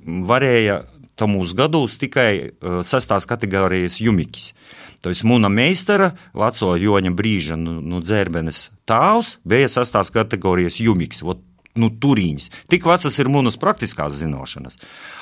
varēja 0.05 0.83
tamus 1.19 1.51
gados 1.57 1.97
tikai 1.99 2.53
sestās 2.87 3.27
kategorijas 3.27 3.99
jumikis. 3.99 4.53
To 5.03 5.13
ir 5.13 5.21
mūna 5.27 5.51
meistara, 5.51 6.11
veco 6.35 6.73
Joņa 6.79 7.13
brīža, 7.15 7.55
nu, 7.59 7.77
nu 7.79 8.01
dzērbenes 8.03 8.65
tāvs, 8.89 9.37
bija 9.47 9.69
sastās 9.71 10.11
kategorijas 10.11 10.81
jumiks. 10.83 11.23
Vot, 11.23 11.43
nu, 11.79 11.91
turīņas. 12.03 12.49
Tik 12.71 12.87
vecas 12.89 13.19
ir 13.21 13.31
mūnas 13.31 13.59
praktiskās 13.61 14.17
zināšanas. 14.19 14.79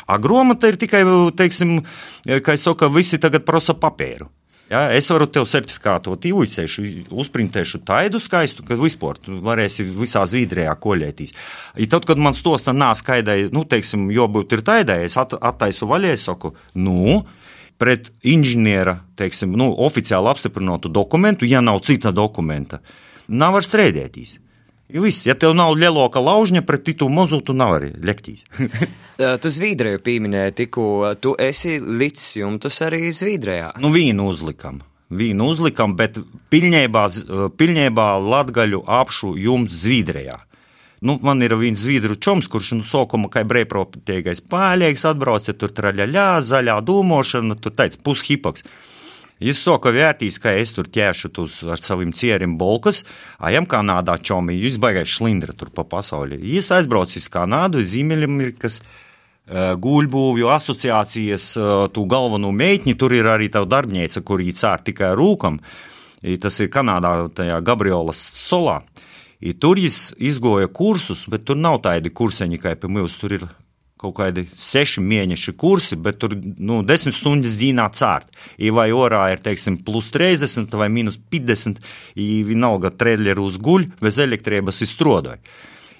A 0.07 0.17
gromata 0.24 0.72
ir 0.72 0.79
tikai, 0.81 1.03
teiksim, 1.38 1.81
kā 2.25 2.57
es 2.57 2.65
saku, 2.65 2.89
visi 2.93 3.22
tagad 3.22 3.46
prasa 3.46 3.77
papīru. 3.77 4.31
Ja, 4.67 4.89
es 4.91 5.07
varu 5.07 5.29
tev 5.31 5.46
certifikātu 5.48 6.17
tīvuļcēšu, 6.25 6.84
uzprintēšu 7.15 7.79
taidu 7.88 8.19
skaistu, 8.19 8.65
ka 8.67 8.75
vispār 8.75 9.19
tu 9.24 9.38
varēsi 9.46 9.86
visā 9.96 10.25
Zviedrijā 10.27 10.74
koļētīs. 10.84 11.31
Ja 11.79 11.88
tad, 11.93 12.07
kad 12.10 12.19
man 12.19 12.36
stosta 12.36 12.74
nā 12.75 12.89
skaidai, 13.00 13.46
nu, 13.55 13.63
teiksim, 13.63 14.10
jo 14.12 14.27
būtu 14.27 14.60
ir 14.60 14.65
taidai, 14.67 15.05
es 15.07 15.15
at, 15.22 15.38
attaisu 15.39 15.88
vaļai, 15.88 16.17
saku, 16.19 16.51
nu, 16.84 17.22
pret 17.77 18.12
inženiera, 18.25 19.00
teiksim, 19.17 19.53
nu, 19.57 19.69
oficiāli 19.86 20.31
apstiprinātu 20.31 20.89
dokumentu, 20.89 21.46
ja 21.46 21.62
nav 21.62 21.84
cita 21.86 22.12
dokumenta, 22.15 22.81
nav 23.27 23.57
var 23.57 23.67
strēdētīs. 23.67 24.38
Jo 24.88 25.03
viss, 25.03 25.25
ja 25.27 25.36
tev 25.36 25.51
nav 25.57 25.74
lielāka 25.75 26.22
laužņa, 26.24 26.63
pret 26.67 26.88
tu 27.00 27.10
mazu 27.12 27.41
tu 27.43 27.53
nevari 27.57 27.91
lektīs. 28.00 28.46
tu 29.43 29.51
Zviedriju 29.51 30.00
pieminēji 30.03 30.55
tikko, 30.63 30.86
tu 31.19 31.36
esi 31.39 31.77
līdz 31.79 32.27
jumtus 32.41 32.79
arī 32.86 33.12
Zviedrijā. 33.12 33.74
Nu, 33.84 33.91
vīnu 33.91 34.29
uzlikam. 34.31 34.79
Vīnu 35.07 35.46
uzlikam, 35.53 35.93
bet 35.96 36.19
pilnībā, 36.51 37.05
pilnībā 37.60 38.07
latgaļu 38.19 38.81
apšu 38.88 39.36
jumts 39.39 39.84
Zviedrijā. 39.84 40.41
Nu, 41.05 41.19
man 41.21 41.43
ir 41.45 41.53
viens 41.59 41.77
zviedru 41.77 42.15
čoms, 42.17 42.47
kurš 42.49 42.71
nu, 42.79 42.83
sākumā 42.87 43.29
kā 43.29 43.43
brīvprātīgais 43.45 44.41
pāļīgs 44.49 45.05
atbrauca, 45.11 45.53
tur 45.53 45.73
traļaļā, 45.77 46.29
zaļā 46.41 46.79
dūmošana, 46.87 47.57
tur 47.61 47.75
teica 47.77 47.99
pushipaks. 48.01 48.65
Jis 49.37 49.59
saka 49.61 49.91
vērtīs, 49.93 50.39
ka 50.41 50.55
es 50.57 50.71
tur 50.73 50.87
ķēšu 50.89 51.29
tus 51.29 51.59
ar 51.61 51.77
saviem 51.77 52.09
cierim 52.17 52.55
bolkas, 52.57 53.03
ajam 53.37 53.67
Kanādā 53.69 54.15
čomi, 54.17 54.55
jūs 54.57 54.79
baigais 54.81 55.11
šlindra 55.13 55.53
tur 55.53 55.69
pa 55.69 55.85
pasauli. 55.85 56.39
Jis 56.41 56.71
aizbrauc 56.73 57.13
uz 57.13 57.27
Kanādu, 57.29 57.83
Ziemeļamerikas 57.85 58.81
guļbūvju 59.85 60.49
asociācijas 60.49 61.51
tu 61.93 62.07
galveno 62.09 62.49
meitņi, 62.49 62.97
tur 62.97 63.13
ir 63.13 63.29
arī 63.29 63.51
tava 63.53 63.69
darbnīca, 63.77 64.25
kur 64.25 64.41
viņi 64.41 64.57
cēr 64.57 64.81
tikai 64.89 65.13
rūkam. 65.15 65.61
Tas 66.41 66.57
ir 66.57 66.73
Kanādā, 66.73 67.13
tajā 67.37 67.61
Gabriolas 67.61 68.25
solā. 68.41 68.81
I 69.41 69.53
tur 69.53 69.77
viņš 69.77 70.17
izgoja 70.17 70.67
kursus, 70.74 71.27
bet 71.29 71.46
tur 71.46 71.60
nav 71.60 71.82
tādi 71.86 72.10
kurseņi, 72.10 72.60
kā 72.62 72.74
pie 72.75 72.89
mums. 72.89 73.17
Tur 73.22 73.38
ir 73.38 73.48
kaut 73.98 74.15
kādi 74.17 74.46
seši 74.58 75.01
mēneši 75.01 75.53
kursi, 75.58 75.98
bet 75.98 76.20
tur 76.22 76.36
nu, 76.38 76.82
desmit 76.86 77.15
stundas 77.17 77.58
dienā 77.60 77.88
cārt. 77.98 78.29
I 78.58 78.70
vai 78.74 78.89
orā 78.94 79.24
ir, 79.34 79.41
teiksim, 79.46 79.79
plus 79.86 80.12
30 80.13 80.74
vai 80.77 80.89
minus 80.94 81.17
50, 81.17 81.82
i 82.17 82.44
vienalga 82.48 82.94
trēļerus 82.94 83.58
guļ, 83.62 83.89
bez 84.01 84.22
elektrības 84.22 84.84
izstrodoja. 84.86 85.41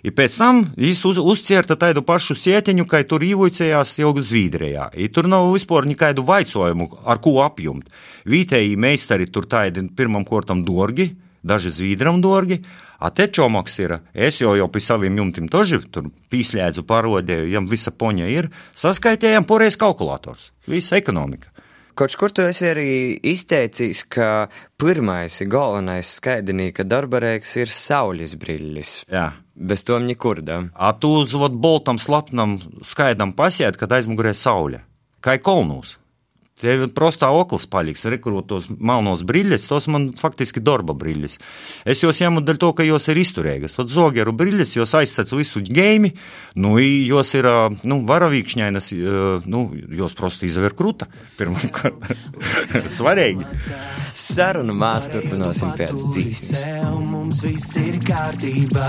I 0.06 0.14
pēc 0.14 0.36
tam 0.40 0.62
viņš 0.78 1.00
uz, 1.10 1.18
uzcērta 1.20 1.76
tādu 1.80 2.04
pašu 2.06 2.38
sieteņu, 2.38 2.86
kā 2.90 3.02
tur 3.10 3.26
īvojcējās 3.26 3.96
jau 3.98 4.14
Zviedrijā. 4.22 4.92
I 4.94 5.10
tur 5.10 5.28
nav 5.28 5.50
vispār 5.56 5.88
nekādu 5.90 6.24
vaicojumu, 6.28 6.92
ar 7.04 7.22
ko 7.24 7.40
apjumt. 7.44 7.90
Vītēji 8.30 8.78
meistari 8.78 9.26
tur 9.26 9.50
tādi 9.50 9.88
pirmam 9.98 10.26
kortam 10.26 10.62
dorgi, 10.64 11.10
daži 11.42 11.74
zvīdram 11.74 12.22
dārgi, 12.22 12.62
a 13.00 13.10
te 13.10 13.28
čomaks 13.28 13.78
ir. 13.80 13.98
Es 14.14 14.42
jau, 14.42 14.56
jau 14.58 14.70
pie 14.72 14.84
saviem 14.84 15.20
jumtiem 15.22 15.50
toži 15.52 15.82
tur 15.92 16.10
pīslēdzu 16.32 16.86
parodēju, 16.88 17.52
jam 17.54 17.70
visa 17.70 17.94
poņa 17.94 18.32
ir, 18.34 18.50
saskaitējam 18.78 19.48
poreiz 19.48 19.78
kalkulators, 19.80 20.52
visa 20.68 20.98
ekonomika. 21.00 21.52
Kaut 21.98 22.14
kur 22.14 22.30
tu 22.30 22.44
esi 22.46 22.68
arī 22.70 22.90
izteicis, 23.26 24.04
ka 24.06 24.46
pirmais 24.78 25.40
galvenais 25.50 26.12
skaidrnīka 26.20 26.86
darbarēks 26.86 27.56
ir 27.64 27.72
saules 27.74 28.36
brillis. 28.38 29.00
Jā. 29.10 29.32
Bez 29.58 29.82
tom 29.82 30.06
nekurdam. 30.06 30.70
A 30.78 30.92
tu 30.94 31.10
uz 31.24 31.34
vot 31.34 31.56
boltam 31.58 31.98
slapnam 31.98 32.60
skaidram 32.86 33.34
pasiet, 33.34 33.80
kad 33.82 33.98
aizmugurē 33.98 34.36
saule. 34.38 34.84
Kā 35.26 35.40
kolnūs. 35.42 35.96
Tev 36.58 36.88
prostā 36.98 37.28
oklis 37.30 37.68
paliks, 37.70 38.08
rekrut 38.10 38.48
tos 38.50 38.66
melnos 38.74 39.22
brīļus, 39.28 39.68
tos 39.70 39.86
man 39.94 40.08
faktiski 40.18 40.64
darba 40.66 40.96
brīļus. 40.98 41.38
Es 41.86 42.02
jūs 42.02 42.22
ņemu 42.24 42.42
dēļ 42.48 42.60
to, 42.64 42.72
ka 42.80 42.88
jūs 42.88 43.06
ir 43.14 43.20
izturīgas. 43.22 43.78
Ot 43.84 43.94
zogeru 43.94 44.34
brīļus, 44.38 44.74
jūs 44.80 44.96
aizsēc 44.98 45.36
visu 45.38 45.62
gēmi, 45.68 46.16
nu, 46.58 46.74
jūs 46.82 47.36
ir, 47.38 47.50
nu, 47.86 48.00
varavīkšņainas, 48.10 48.90
nu, 49.46 49.64
jūs 50.02 50.18
prosti 50.18 50.50
izver 50.50 50.74
kruta. 50.78 51.06
Pirmkārt, 51.38 52.10
svarīgi. 52.98 53.46
Sarunu 54.18 54.74
mēs 54.74 55.12
turpināsim 55.14 55.78
pēc 55.78 56.08
dzīsmes. 56.10 56.66
Mums 57.27 57.43
viss 57.43 57.75
ir 57.81 57.97
kārtībā. 58.07 58.89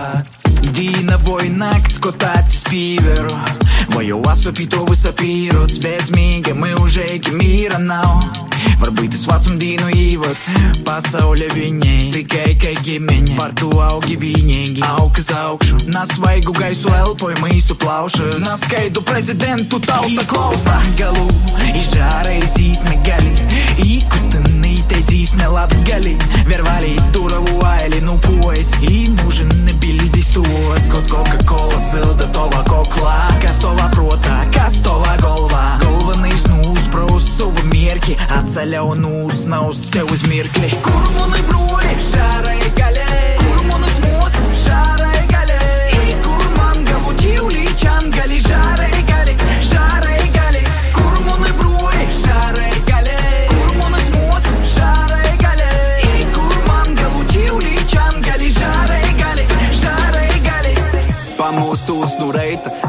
Dīna 0.76 1.18
vai 1.26 1.50
nakts, 1.50 1.98
ko 2.04 2.12
tāds 2.14 2.62
pīveru. 2.68 3.34
Vai 3.94 4.06
jau 4.08 4.20
asopīto 4.30 4.84
visapīrots, 4.90 5.80
bezmīgi, 5.84 6.54
мы 6.54 6.74
уже 6.82 7.06
iki 7.06 7.34
mīra 7.38 7.80
nav. 7.82 8.24
Varbūt 8.82 9.14
tas 9.16 9.26
vecumdīnu 9.28 9.90
īvots, 9.96 10.48
pasaulē 10.88 11.50
viņai 11.54 12.12
tikai 12.16 12.54
kā 12.62 12.74
ģimeņa. 12.86 13.38
Par 13.40 13.54
to 13.60 13.70
augi 13.86 14.18
vienīgi, 14.20 14.84
augas 14.88 15.32
augšu. 15.34 15.82
Nasvaigu 15.94 16.56
gaisu 16.58 16.94
elpoju 17.04 17.40
mīsu 17.44 17.78
plaušu. 17.80 18.34
Naskaidu 18.44 19.04
prezidentu 19.08 19.82
tauta 19.84 20.28
klausa. 20.30 20.80
Galu, 21.00 21.28
izžārais 21.74 22.58
īsme 22.62 23.00
gali. 23.08 23.34
Īkustinī 24.89 25.05
teidzīs 25.05 25.35
nelatgali. 25.37 26.17
Vervalī 26.47 26.97
turavu 27.13 27.61
aili, 27.67 28.01
nu 28.01 28.19
ko 28.25 28.53
es 28.53 28.73
īmuži 28.81 29.45
nebildis 29.65 30.33
tos. 30.35 30.89
Kaut 30.93 31.09
Coca-Cola 31.11 31.81
silda 31.91 32.29
tova 32.33 32.63
koklā. 32.65 33.29
Kas 33.43 33.59
tova 33.59 33.89
protā, 33.93 34.47
kas 34.53 34.79
tova 34.83 35.17
galvā. 35.21 35.79
Galvenais 35.83 36.45
nūspraust 36.49 37.39
savu 37.39 37.65
mierki. 37.73 38.17
Atceļau 38.29 38.95
nūsnaust 38.99 39.93
sev 39.93 40.11
uz 40.13 40.25
mirkli. 40.29 40.73
Kur 40.83 41.11
mani 41.17 41.43
broli, 41.49 41.97
šārai 42.13 42.73
galē. 42.79 43.09
Kur 43.43 43.65
manas 43.71 43.99
mūsas, 44.07 44.55
šārai 44.65 45.27
galē. 45.33 45.61
I 45.99 46.17
kur 46.25 46.47
man 46.57 46.85
gabu 46.89 47.17
ķīvlī, 47.21 47.67
čan 47.81 48.11
gali, 48.15 48.41
šārai 48.41 48.49
gali, 48.49 48.49
šārai 48.49 48.98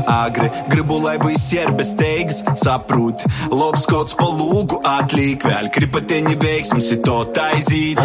agri, 0.09 0.49
gribu, 0.71 0.99
lai 1.03 1.17
viss 1.21 1.51
ir 1.55 1.71
bez 1.77 1.93
steigas, 1.93 2.41
saprot. 2.59 3.25
Labs 3.53 3.85
kaut 3.89 4.15
pa 4.19 4.27
lūgu 4.29 4.81
atliek 4.87 5.43
vēl, 5.45 5.69
kripateņi 5.75 6.37
veiksmes 6.41 6.91
ir 6.95 7.03
to 7.05 7.19
taizīt. 7.35 8.01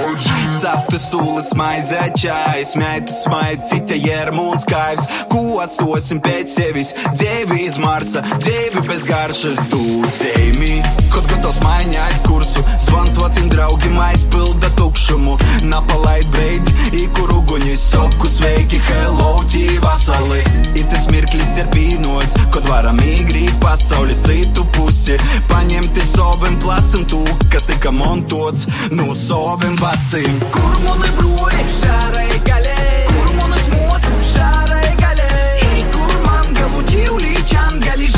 Cepta 0.63 1.01
sūlas 1.03 1.53
maizē 1.59 2.09
čājas, 2.19 2.75
meitu 2.81 3.17
smaid, 3.23 3.65
cita 3.71 3.99
jēr 3.99 4.33
mūns 4.37 4.69
kaivs, 4.69 5.09
ko 5.33 5.61
atstosim 5.65 6.23
pēc 6.25 6.59
sevis. 6.59 6.95
Dzēvi 7.15 7.65
iz 7.69 7.81
Marsa, 7.83 8.25
dzēvi 8.39 8.87
bez 8.89 9.09
garšas, 9.09 9.61
dūdzējumi. 9.73 11.04
Kaut 11.15 11.29
gatavs 11.31 11.61
maiņāt 11.63 12.25
kursu, 12.27 12.63
zvans 12.83 13.15
vecim 13.21 13.47
draugim 13.53 14.01
aizpilda 14.03 14.67
tukšumu. 14.75 15.37
Napalaid 15.71 16.27
breidi, 16.35 16.73
į 16.99 17.05
kur 17.15 17.31
uguņi 17.37 17.77
soku 17.79 18.27
sveiki, 18.27 18.81
hello, 18.89 19.37
tīvasali. 19.53 20.41
Ir 20.75 20.89
tas 20.91 21.07
mirklis 21.13 21.53
ir 21.63 21.71
pīnots, 21.71 22.35
kad 22.51 22.67
varam 22.67 22.99
īgrīs 22.99 23.61
pasaules 23.63 24.25
citu 24.27 24.67
pusi. 24.75 25.15
Paņemti 25.53 26.03
saviem 26.09 26.59
plecam 26.65 27.07
tū, 27.07 27.23
kas 27.55 27.71
tika 27.71 27.95
montots 27.95 28.67
no 28.91 29.15
saviem 29.15 29.79
veciem. 29.79 30.43
Kur 30.57 30.75
mani 30.89 31.15
broļi, 31.21 31.69
šārai 31.79 32.43
galē? 32.49 32.81
Kur 33.13 33.31
manas 33.39 33.71
mūsas, 33.77 34.19
šārai 34.33 34.91
galē? 34.99 35.31
I 35.79 35.87
kur 35.95 36.19
man 36.27 36.51
gabu 36.59 36.83
ķīvlī, 36.91 37.37
čan 37.55 37.79
gali, 37.87 38.11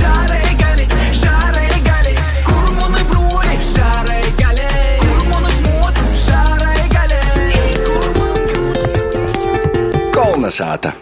Kalnasāta! 10.47 10.93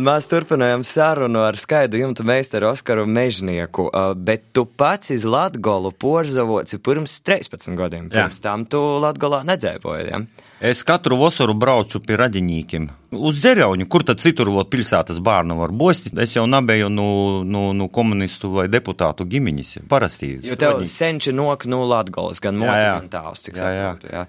Mēs 0.00 0.24
turpinājām 0.30 0.80
sarunu 0.80 1.42
ar 1.44 1.58
skaidu 1.60 1.98
jumta 2.00 2.24
meistaru 2.24 2.70
Oskaru 2.70 3.02
Mežnieku, 3.04 3.90
bet 4.16 4.46
tu 4.56 4.62
pats 4.64 5.12
iz 5.12 5.26
Latgolu 5.28 5.90
porzavoci 5.92 6.78
pirms 6.80 7.18
13 7.20 7.76
gadiem. 7.76 8.06
Pirms 8.08 8.40
Jā. 8.40 8.44
tam 8.46 8.64
tu 8.64 8.80
Latgolā 9.04 9.42
nedzēvoji, 9.50 10.06
ja? 10.08 10.22
Es 10.60 10.80
katru 10.88 11.18
vasaru 11.20 11.52
braucu 11.58 12.00
pie 12.00 12.16
radiņīkiem. 12.16 12.86
Uz 13.16 13.42
Zerauņu, 13.42 13.84
kur 13.92 14.06
tad 14.08 14.22
citur 14.24 14.48
vēl 14.54 14.64
pilsētas 14.72 15.18
bērnu 15.24 15.58
var 15.58 15.74
bosti. 15.76 16.14
Es 16.22 16.32
jau 16.32 16.46
nabēju 16.48 16.88
no, 16.92 17.08
no, 17.44 17.64
no 17.76 17.90
komunistu 17.92 18.48
vai 18.54 18.64
deputātu 18.72 19.26
ģimeņas. 19.28 19.74
Parasti. 19.90 20.30
Jo 20.46 20.56
tev 20.56 20.78
radiņ... 20.78 20.88
senči 20.88 21.34
nok 21.36 21.68
no 21.68 21.82
Latgolas, 21.84 22.40
gan 22.40 22.56
moti, 22.56 22.72
gan 22.72 23.10
tāvs, 23.12 23.44
cik 23.44 23.60
saprotu. 23.60 24.08
Jā. 24.14 24.24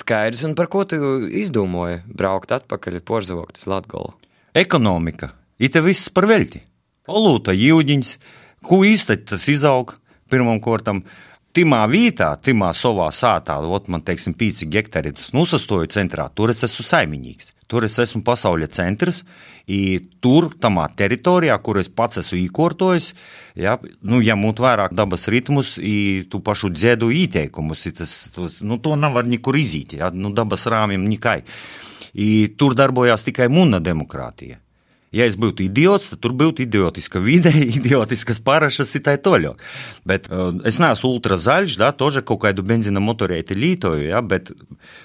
Skaidrs, 0.00 0.42
un 0.50 0.58
par 0.58 0.66
ko 0.72 0.82
tu 0.88 0.98
izdomāji 1.30 2.02
braukt 2.10 2.54
atpakaļ 2.58 2.98
porzavokt 3.06 3.62
uz 3.62 3.70
Latgolu? 3.70 4.16
ekonomika, 4.54 5.32
it 5.58 5.76
viss 5.80 6.10
par 6.12 6.28
veļti. 6.28 6.62
Olūta 7.08 7.54
jūģiņš, 7.56 8.10
ko 8.68 8.82
īsti 8.86 9.18
tas 9.32 9.48
izaug 9.50 9.96
pirmam 10.30 10.60
kortam. 10.62 11.02
Timā 11.52 11.82
vītā, 11.84 12.30
timā 12.40 12.70
savā 12.72 13.10
sātā, 13.12 13.58
ot 13.60 13.88
man 13.92 14.00
teiksim, 14.00 14.32
pīci 14.32 14.70
hektari, 14.72 15.12
tas 15.12 15.34
nusastoju 15.36 15.90
centrā, 15.92 16.30
tur 16.32 16.48
es 16.54 16.64
esmu 16.64 16.86
saimnieks. 16.88 17.52
Tur 17.68 17.84
es 17.84 17.98
esmu 18.00 18.22
pasaules 18.24 18.72
centrs, 18.72 19.22
tur, 20.24 20.48
tamā 20.60 20.86
teritorijā, 20.96 21.58
kur 21.64 21.78
es 21.80 21.88
pats 21.88 22.20
esmu 22.20 22.40
īkortojis, 22.42 23.12
ja, 23.56 23.78
nu, 24.00 24.20
ja 24.24 24.36
mūt 24.36 24.64
vairāk 24.64 24.96
dabas 24.96 25.28
ritmus, 25.32 25.78
tu 26.32 26.40
pašu 26.44 26.72
dziedu 26.72 27.12
ieteikumus, 27.12 27.86
tas, 27.96 28.16
tas, 28.32 28.60
nu, 28.64 28.80
to 28.80 28.96
nevar 28.96 29.28
nekur 29.28 29.56
izīt, 29.56 29.96
ja, 30.00 30.08
nu, 30.12 30.32
dabas 30.36 30.64
rāmjiem 30.68 31.04
nekai. 31.04 31.42
I 32.12 32.28
tur 32.60 32.76
darbojās 32.76 33.24
tikai 33.28 33.48
mūna 33.52 33.80
demokrātija. 33.80 34.60
Ja 35.12 35.26
es 35.28 35.36
būtu 35.36 35.66
idiots, 35.66 36.08
tad 36.08 36.22
tur 36.24 36.32
būtu 36.36 36.64
idiotiska 36.64 37.20
vide, 37.20 37.52
idiotiskas 37.78 38.40
parašas, 38.44 38.94
ir 38.96 39.04
tā 39.04 39.18
toļo. 39.20 39.52
Bet 40.08 40.30
uh, 40.32 40.54
es 40.68 40.80
neesmu 40.80 41.10
ultra 41.12 41.36
zaļš, 41.36 41.76
da, 41.80 41.90
tože 41.92 42.24
kaut 42.24 42.40
kādu 42.46 42.64
benzina 42.64 43.02
motorēti 43.04 43.56
lītoju, 43.58 44.08
ja, 44.08 44.22
bet, 44.24 44.54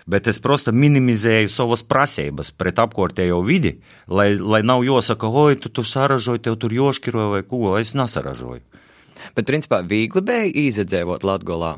bet 0.08 0.30
es 0.32 0.40
prosta 0.44 0.72
minimizēju 0.72 1.52
savas 1.52 1.84
prasības 1.84 2.54
pret 2.56 2.80
apkārtējo 2.80 3.42
vidi, 3.44 3.78
lai, 4.08 4.32
lai 4.40 4.64
nav 4.64 4.86
jāsaka, 4.88 5.28
oi, 5.28 5.60
tu, 5.60 5.74
tu 5.74 5.84
saražoji, 5.84 6.46
tev 6.48 6.56
tur 6.62 6.74
joškiroja 6.74 7.34
vai 7.36 7.44
ko, 7.44 7.76
es 7.82 7.92
nesaražoju. 7.98 8.64
Bet, 9.36 9.44
principā, 9.50 9.82
viegli 9.84 10.24
bija 10.24 10.48
izdzēvot 10.68 11.26
Latgolā. 11.28 11.76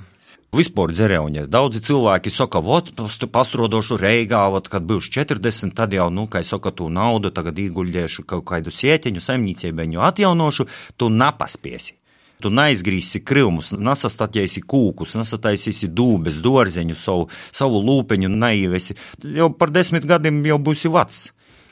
Vispār 0.49 0.89
dzerauņa. 0.89 1.43
Daudzi 1.45 1.77
cilvēki 1.85 2.31
saka, 2.33 2.57
vot, 2.65 2.89
pastrodošu 3.29 3.99
reigā, 4.01 4.41
vot, 4.49 4.65
kad 4.71 4.81
būs 4.89 5.11
40, 5.13 5.75
tad 5.77 5.93
jau, 5.93 6.07
nu, 6.09 6.25
kā 6.25 6.41
saka, 6.41 6.71
tu 6.73 6.87
naudu 6.89 7.29
tagad 7.29 7.59
ieguļģēšu 7.61 8.25
kaut 8.25 8.47
kādu 8.49 8.73
sieteņu, 8.73 9.21
saimniecību 9.21 10.01
atjaunošu, 10.09 10.65
tu 10.97 11.11
napaspiesi. 11.13 11.99
Tu 12.41 12.49
neizgrīsi 12.49 13.19
krūmus, 13.27 13.73
nesastatīsi 13.75 14.63
kūkus, 14.63 15.17
nesataisīsi 15.19 15.91
dūbes, 15.91 16.39
dārzeņu, 16.41 16.95
savu, 16.97 17.27
savu 17.51 17.83
lūpeņu, 17.83 18.31
neīvesi. 18.31 18.95
Jau 19.35 19.51
par 19.53 19.73
desmit 19.75 20.07
gadiem 20.07 20.39
jau 20.47 20.57
būsi 20.57 20.89
vecs, 20.89 21.25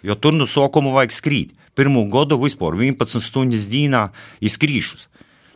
jo 0.04 0.20
tur 0.20 0.36
no 0.36 0.46
sākuma 0.46 0.92
vajag 1.00 1.16
skrīt. 1.16 1.56
Pirmo 1.78 2.04
gadu 2.12 2.38
vispār 2.42 2.76
11 2.76 3.24
stundas 3.24 3.70
dīnā 3.72 4.10
izkrīšus. 4.44 5.08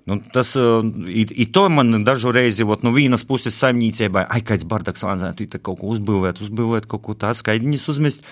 Nu, 0.09 0.17
tas 0.33 0.55
ir 0.57 1.49
to 1.53 1.67
man 1.69 2.01
dažu 2.07 2.31
reizi, 2.33 2.65
ot, 2.65 2.81
no 2.85 2.93
vienas 2.95 3.25
puses 3.27 3.57
saimniecībai, 3.61 4.25
ai, 4.33 4.41
kāds 4.45 4.65
bardaks 4.69 5.05
vajadzētu 5.05 5.61
kaut 5.61 5.81
ko 5.81 5.91
uzbūvēt, 5.93 6.41
uzbūvēt 6.41 6.87
kaut 6.89 7.03
ko 7.05 7.17
tādu 7.21 7.41
skaidriņus 7.43 7.89
uzmest 7.93 8.25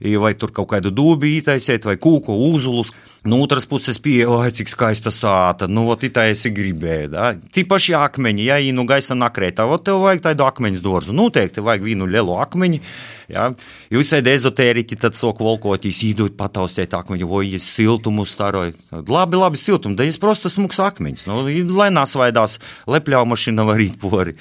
vai 0.00 0.32
tur 0.34 0.52
kaut 0.52 0.70
kādu 0.72 0.92
dūbi 0.94 1.36
ītaisiet, 1.38 1.84
vai 1.84 1.96
kūku 2.00 2.32
uzulus. 2.50 2.92
No 3.20 3.36
otras 3.44 3.66
puses, 3.68 3.98
pieeja, 4.00 4.48
cik 4.56 4.70
skaista 4.72 5.10
sāta, 5.12 5.66
nu, 5.68 5.82
tā 5.92 6.22
esi 6.32 6.48
gribēji. 6.56 7.10
Da? 7.12 7.34
Tīpaši 7.52 7.92
akmeņi, 7.98 8.46
ja 8.48 8.56
īnu 8.64 8.86
gaisa 8.88 9.12
nakrētā, 9.12 9.66
ot, 9.68 9.84
tev 9.84 10.00
vajag 10.00 10.22
tādu 10.24 10.46
akmeņu 10.46 10.80
dārzu. 10.80 11.12
Noteikti 11.12 11.60
vajag 11.60 11.84
vienu 11.84 12.08
lielu 12.08 12.38
akmeņu. 12.40 12.80
Ja? 13.28 13.50
Jūs 13.92 14.14
esat 14.14 14.30
ezotēriķi, 14.32 14.96
tad 15.04 15.18
sok 15.18 15.42
volkotīs, 15.44 16.00
īdot 16.08 16.38
pataustēt 16.38 16.96
akmeņu, 16.96 17.28
vai 17.28 17.42
jūs 17.50 17.68
siltumu 17.68 18.24
staroju. 18.24 18.72
Labi, 19.04 19.36
labi, 19.36 19.60
siltumu, 19.60 19.98
da 20.00 20.08
jūs 20.08 20.16
prosta 20.22 20.48
smuks 20.48 20.80
akmeņus. 20.80 21.26
Nu, 21.28 21.42
lai 21.76 21.90
nasvaidās, 21.92 22.56
lepļau 22.88 23.26
mašīna 23.34 23.68
var 23.68 23.84
īt 23.84 24.00
pori. 24.00 24.38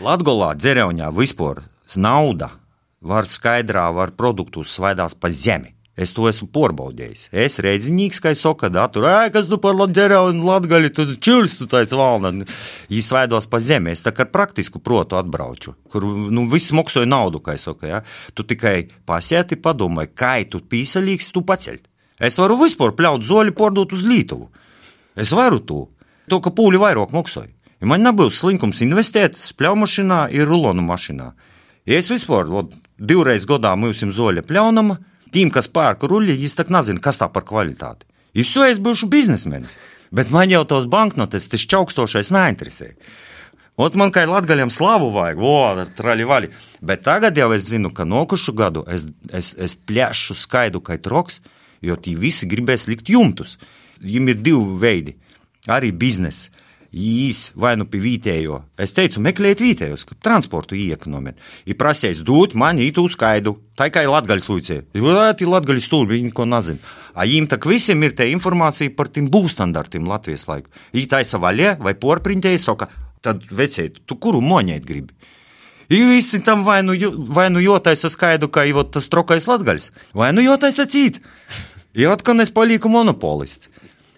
Latgolā, 0.00 0.54
dzerauņā, 0.56 1.12
vispār 1.12 1.66
nauda 2.00 2.54
var 3.00 3.28
skaidrā, 3.28 3.88
var 3.96 4.14
produktus 4.16 4.74
svaidās 4.76 5.16
pa 5.16 5.30
zemi. 5.32 5.74
Es 6.00 6.14
to 6.16 6.24
esmu 6.30 6.46
porbaudījis. 6.54 7.26
Es 7.28 7.58
redzinīgs, 7.60 8.22
kā 8.24 8.30
saka, 8.38 8.70
da, 8.72 8.86
tur, 8.88 9.04
ej, 9.10 9.32
kas 9.34 9.50
par 9.60 9.74
latģerā 9.76 10.20
un 10.30 10.40
latgaļu, 10.46 10.90
tu 10.96 11.04
čils, 11.20 11.58
tu 11.58 11.66
tāds 11.68 11.92
valna. 11.92 12.30
Viņi 12.88 13.02
svaidos 13.04 13.48
pa 13.50 13.60
zemi. 13.60 13.92
Es 13.92 14.04
tā 14.06 14.14
kā 14.16 14.24
praktisku 14.24 14.80
protu 14.80 15.18
atbrauču, 15.20 15.74
kur, 15.92 16.06
nu, 16.32 16.46
viss 16.48 16.72
moksoja 16.76 17.10
naudu, 17.10 17.42
kā 17.44 17.58
saka, 17.60 17.90
ja. 17.90 18.00
Tu 18.32 18.46
tikai 18.48 18.76
pasieti 19.04 19.60
padomāj, 19.60 20.12
kā 20.16 20.38
tu 20.48 20.62
pīsaļīgs, 20.64 21.32
tu 21.34 21.44
paceļt. 21.44 21.84
Es 22.20 22.38
varu 22.40 22.56
vispār 22.62 22.94
pļaut 22.96 23.26
zoli 23.26 23.52
pārdot 23.56 23.92
uz 23.96 24.06
Lītuvu. 24.06 24.48
Es 25.20 25.34
varu 25.36 25.60
to. 25.60 25.82
To, 26.30 26.40
ka 26.40 26.52
pūļi 26.54 26.80
vairāk 26.80 27.12
moksoja. 27.12 27.50
Ja 27.80 27.88
man 27.88 28.04
nebūs 28.04 28.40
slinkums 28.40 28.80
investēt 28.84 29.36
spļaumašīnā, 29.40 30.26
ir 30.36 30.48
rulonu 30.48 30.84
mašīnā. 30.86 31.32
Ja 31.88 31.96
es 31.98 32.10
vispār, 32.12 32.48
ot, 32.52 32.76
divreiz 33.00 33.46
gadā 33.48 33.72
mūsim 33.80 34.12
zoļa 34.14 34.44
pļaunama, 34.46 34.98
tiem, 35.34 35.50
kas 35.52 35.70
pērk 35.72 36.04
ruļļi, 36.04 36.36
viņš 36.42 36.58
tak 36.58 36.70
nezina, 36.74 37.02
kas 37.02 37.20
tā 37.20 37.30
par 37.32 37.46
kvalitāti. 37.48 38.06
Ir 38.36 38.46
šo 38.46 38.68
es 38.68 38.78
būšu 38.82 39.08
biznesmenis, 39.10 39.74
bet 40.14 40.30
man 40.34 40.52
jau 40.52 40.62
tos 40.68 40.86
banknotes, 40.90 41.48
tas 41.50 41.66
čaukstošais 41.72 42.30
neinteresē. 42.34 42.92
Ot 43.80 43.96
man 43.96 44.12
kā 44.12 44.26
latgaļam 44.28 44.70
slavu 44.70 45.08
vajag, 45.14 45.38
voda, 45.40 45.86
traļi 45.96 46.26
vaļi. 46.28 46.50
Bet 46.84 47.06
tagad 47.06 47.38
jau 47.38 47.48
es 47.56 47.64
zinu, 47.70 47.88
ka 47.96 48.04
nokušu 48.04 48.52
gadu 48.52 48.84
es, 48.92 49.06
es, 49.32 49.54
es 49.56 49.74
pļāšu 49.74 50.36
skaidu 50.36 50.82
kā 50.84 50.98
troks, 51.00 51.40
jo 51.80 51.96
tie 51.96 52.12
visi 52.18 52.48
gribēs 52.50 52.84
likt 52.90 53.08
jumtus. 53.08 53.56
Viņiem 54.04 54.34
ir 54.34 54.42
divi 54.44 54.76
veidi. 54.82 55.16
Arī 55.70 55.94
biznesa 55.96 56.59
īs 56.90 57.50
vai 57.54 57.76
nu 57.78 57.86
pie 57.90 58.00
vietējo. 58.02 58.60
Es 58.80 58.94
teicu, 58.96 59.22
meklējiet 59.22 59.62
vietējos, 59.62 60.04
ka 60.08 60.16
transportu 60.22 60.78
iekonomēt. 60.78 61.38
Ir 61.70 61.78
prasījis 61.78 62.24
dot 62.26 62.56
man 62.58 62.80
ītu 62.82 63.06
skaidu, 63.10 63.56
tā 63.78 63.90
kā 63.94 64.04
ir 64.04 64.12
latgaļas. 64.12 64.50
Jūrāt, 64.98 65.42
ir 65.42 65.52
latgaļas 65.52 65.86
stūri, 65.86 66.16
viņi 66.16 66.34
ko 66.34 66.48
nezina. 66.50 66.96
A 67.14 67.26
jīm 67.26 67.46
tak 67.50 67.66
visiem 67.66 68.02
ir 68.06 68.14
te 68.18 68.28
informācija 68.30 68.92
par 68.96 69.10
tiem 69.10 69.30
būvstandartiem 69.30 70.06
Latvijas 70.10 70.46
laiku. 70.50 70.70
Ī 70.94 71.06
taisa 71.10 71.40
vaļie 71.42 71.76
vai 71.82 71.94
porpriņķēji 71.98 72.62
saka, 72.62 72.90
tad 73.22 73.46
vecēt, 73.50 74.02
tu 74.06 74.18
kuru 74.18 74.42
moņēt 74.42 74.86
gribi? 74.86 75.14
I 75.90 76.04
visi 76.06 76.38
tam 76.46 76.62
vai 76.62 76.84
nu, 76.86 76.94
vai 77.34 77.48
nu 77.50 77.58
jotaisa 77.58 78.06
skaidu, 78.10 78.46
ka 78.48 78.62
ir 78.68 78.78
tas 78.94 79.08
trokais 79.10 79.48
latgaļs, 79.50 79.90
vai 80.14 80.30
nu 80.30 80.44
jotaisa 80.44 80.86
cīt. 80.86 81.18
Jo 81.98 82.12
atkal 82.14 82.38
es 82.38 82.52
palieku 82.54 82.86
monopolists. 82.86 83.66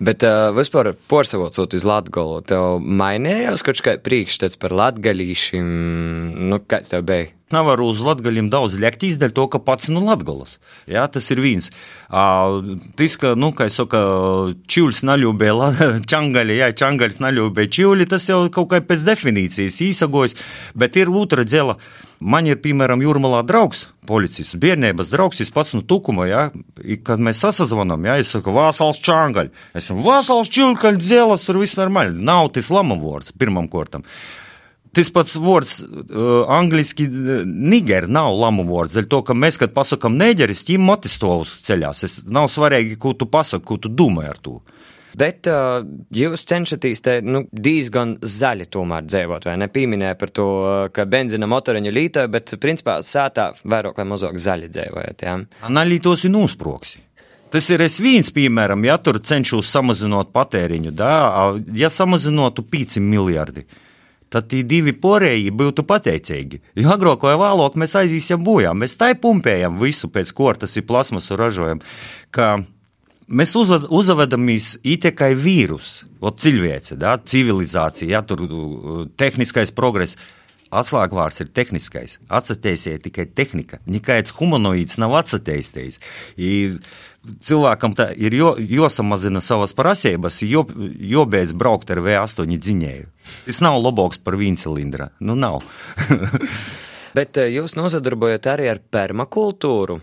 Bet 0.02 0.24
uh, 0.26 0.50
vispār 0.56 0.90
porcelācot 1.10 1.76
uz 1.76 1.84
latgolu, 1.86 2.40
tev 2.46 2.80
mainījās 2.82 3.62
kaut 3.62 3.82
kā 3.84 3.94
priekšstats 4.02 4.58
par 4.58 4.74
latgalīšiem, 4.74 5.68
nu, 6.42 6.58
kāds 6.66 6.90
tev 6.90 7.06
bija? 7.06 7.30
Nevaru 7.54 7.90
uz 7.92 8.02
latgaļiem 8.02 8.50
daudz 8.52 8.78
liekt 8.80 9.04
izdaļ 9.06 9.34
to, 9.36 9.46
ka 9.52 9.60
pats 9.62 9.90
no 9.92 10.02
latgolas. 10.04 10.58
Jā, 10.90 11.04
tas 11.12 11.28
ir 11.34 11.42
viens. 11.44 11.70
Tas, 12.08 13.16
ka, 13.20 13.34
nu, 13.38 13.52
kā 13.56 13.68
es 13.70 13.78
saku, 13.80 13.98
čivļs 14.72 15.02
naļūbē, 15.08 15.50
čangaļi, 16.12 16.60
jā, 16.60 16.70
čangaļs 16.82 17.20
naļūbē 17.24 17.68
čivļi, 17.72 18.08
tas 18.10 18.28
jau 18.30 18.44
kaut 18.52 18.72
kā 18.72 18.82
pēc 18.84 19.04
definīcijas 19.08 19.82
īsagojas, 19.88 20.38
bet 20.78 20.98
ir 21.00 21.12
otra 21.12 21.46
dzela. 21.48 21.78
Man 22.22 22.46
ir, 22.46 22.60
piemēram, 22.62 23.00
jūrmalā 23.02 23.40
draugs, 23.42 23.88
policists, 24.06 24.54
bērnības 24.62 25.08
draugs, 25.10 25.40
es 25.42 25.50
pats 25.50 25.72
no 25.74 25.80
tukuma, 25.82 26.28
ja, 26.30 26.42
kad 27.02 27.18
mēs 27.18 27.40
sasazvanām, 27.42 28.06
ja, 28.06 28.14
es 28.22 28.30
saku, 28.30 28.52
vasals 28.54 29.00
čangaļ, 29.02 29.50
es 29.74 29.88
saku, 29.90 30.04
vasals 30.06 30.52
čilkaļ 30.54 31.00
dzēlas, 31.02 31.48
tur 31.48 31.58
viss 31.58 31.78
normāli, 31.80 32.14
nav 32.14 32.52
tas 32.54 32.70
lama 32.70 32.94
vārds 33.00 33.34
pirmam 33.34 33.66
kortam. 33.72 34.06
Tas 34.92 35.08
pats 35.08 35.38
vārds 35.40 35.78
uh, 35.80 36.44
angliski 36.52 37.06
niger 37.48 38.04
nav 38.12 38.34
lamu 38.36 38.66
vārds, 38.68 38.92
dēļ 38.92 39.08
to, 39.08 39.22
ka 39.24 39.36
mēs, 39.36 39.56
kad 39.60 39.72
pasakam 39.72 40.18
neģeris, 40.20 40.66
ķim 40.68 40.84
motistovus 40.84 41.54
ceļās, 41.64 42.02
es 42.04 42.16
nav 42.28 42.50
svarīgi, 42.52 42.98
ko 43.00 43.14
tu 43.16 43.28
pasaki, 43.32 43.64
ko 43.70 43.78
tu 43.80 43.88
domā 43.88 44.28
ar 44.34 44.40
to. 44.44 44.58
Bet 45.18 45.48
uh, 45.50 45.82
jūs 46.16 46.44
cenšaties 46.48 47.02
te 47.04 47.18
nu, 47.24 47.44
diezgan 47.52 48.14
zaļi 48.20 48.66
tomēr 48.72 49.04
dzīvot, 49.08 49.46
vai 49.48 49.56
ne? 49.60 49.68
Pieminēja 49.72 50.16
par 50.20 50.32
to, 50.32 50.46
ka 50.92 51.04
benzina 51.08 51.48
motoriņu 51.48 51.92
lītoja, 51.92 52.30
bet 52.32 52.54
principā 52.60 52.98
sētā 53.04 53.50
vairāk 53.64 54.00
vai 54.00 54.06
mazāk 54.08 54.40
zaļi 54.40 54.70
dzīvojat. 54.72 55.24
Ja? 55.24 55.38
Analītos 55.68 56.24
ir 56.24 56.32
nūsproksi. 56.32 57.02
Tas 57.52 57.68
ir 57.68 57.84
es 57.84 57.98
viens, 58.00 58.30
piemēram, 58.32 58.84
ja 58.88 58.96
tur 58.96 59.18
cenšos 59.20 59.68
samazinot 59.68 60.30
patēriņu, 60.32 60.94
da, 60.96 61.12
ja 61.76 61.92
samazinotu 61.92 62.64
5 62.64 62.96
miljardi, 63.04 63.66
tad 64.32 64.48
tie 64.50 64.62
divi 64.66 64.94
porēji 64.96 65.52
būtu 65.54 65.84
pateicīgi. 65.88 66.62
Jo 66.80 66.94
agrāk 66.96 67.24
vai 67.26 67.36
vēlāk 67.40 67.76
mēs 67.80 67.96
aizīsim 68.00 68.44
bojā. 68.44 68.72
Mēs 68.76 68.96
tai 69.00 69.12
pumpējam 69.20 69.78
visu, 69.80 70.10
pēc 70.12 70.32
ko 70.36 70.52
tas 70.56 70.76
ir 70.80 70.86
plasmasu 70.88 71.36
ražojam. 71.40 71.82
Mēs 73.32 73.54
uzvedamies 73.56 74.74
tikai 74.82 75.32
vīrusu, 75.38 76.08
cilvēce, 76.20 76.98
da, 77.00 77.14
civilizācija, 77.16 78.10
ja, 78.16 78.20
tur 78.26 78.42
tehniskais 79.20 79.72
progress. 79.72 80.18
Atslēgvārds 80.72 81.42
ir 81.44 81.50
tehniskais. 81.52 82.16
Atcerieties, 82.32 82.86
tikai 83.04 83.26
tehnika. 83.28 83.82
Nekāds 83.84 84.32
humanoīds 84.38 84.96
nav 85.02 85.18
atcerējies. 85.20 85.98
Cilvēkam 87.22 87.92
ir 88.18 88.34
jo, 88.34 88.54
jāsamazina 88.58 89.42
savas 89.44 89.76
prasības, 89.78 90.40
jo, 90.42 90.64
jābeidz 91.12 91.52
braukt 91.54 91.92
ar 91.94 92.00
V8 92.02 92.56
dziņēju. 92.56 93.10
Tas 93.46 93.60
nav 93.62 93.78
labāks 93.78 94.18
par 94.18 94.38
vienu 94.40 94.58
cilindru. 94.58 95.06
Nu, 95.20 95.36
nav. 95.38 95.60
Bet 97.16 97.36
eh, 97.38 97.52
jūs 97.52 97.76
nozadarbojat 97.78 98.48
arī 98.54 98.72
ar 98.72 98.80
permakultūru. 98.80 100.00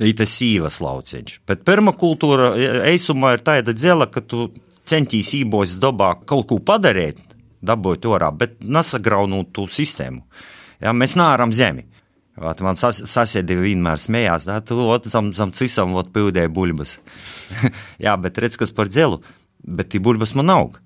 Ir 0.00 0.16
tas 0.16 0.32
īvas 0.42 0.80
lauciņš. 0.80 1.40
Bet 1.46 1.62
permakultūra 1.68 2.54
eisumā 2.88 3.34
ir 3.36 3.44
tāda 3.44 3.76
dzela, 3.76 4.08
ka 4.08 4.24
tu 4.24 4.48
centīs 4.88 5.34
ībos 5.36 5.76
dabā 5.78 6.14
kaut 6.26 6.48
ko 6.48 6.58
padarīt, 6.64 7.20
dabūt 7.62 8.06
orā, 8.08 8.30
bet 8.32 8.58
nesagraunot 8.60 9.52
to 9.56 9.66
sistēmu. 9.70 10.22
Ja, 10.80 10.94
mēs 10.96 11.16
nāram 11.20 11.52
zemi. 11.52 11.86
Vat 12.40 12.62
man 12.64 12.78
sas, 12.80 13.02
sasēdi 13.10 13.56
vienmēr 13.58 14.00
smējās, 14.00 14.46
tā 14.48 14.60
tu 14.64 14.78
zam, 15.12 15.32
zam 15.36 15.50
cisam 15.52 15.92
vat 15.96 16.12
pildēja 16.14 16.48
buļbas. 16.48 16.94
Jā, 18.04 18.14
bet 18.16 18.38
redz, 18.40 18.56
kas 18.60 18.72
par 18.72 18.88
dzelu, 18.88 19.20
bet 19.60 19.90
tī 19.92 20.00
buļbas 20.00 20.32
man 20.38 20.54
aug. 20.54 20.78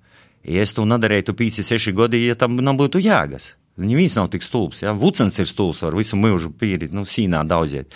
Ja 0.45 0.65
es 0.65 0.75
to 0.77 0.83
nedarītu 0.85 1.33
5-6 1.37 1.93
gadi, 1.95 2.25
ja 2.27 2.35
tam 2.37 2.57
nebūtu 2.59 2.99
jēgas. 3.01 3.53
Viņam 3.81 4.03
nav 4.15 4.27
tik 4.31 4.43
stulbs. 4.45 4.83
Ja? 4.83 4.93
Vucens 4.95 5.39
ir 5.41 5.47
stulbs, 5.49 5.81
var 5.83 5.95
visu 5.97 6.19
mūžu 6.19 6.51
pīrīt, 6.55 6.93
nu, 6.95 7.03
sīnā 7.07 7.41
daudziet. 7.47 7.91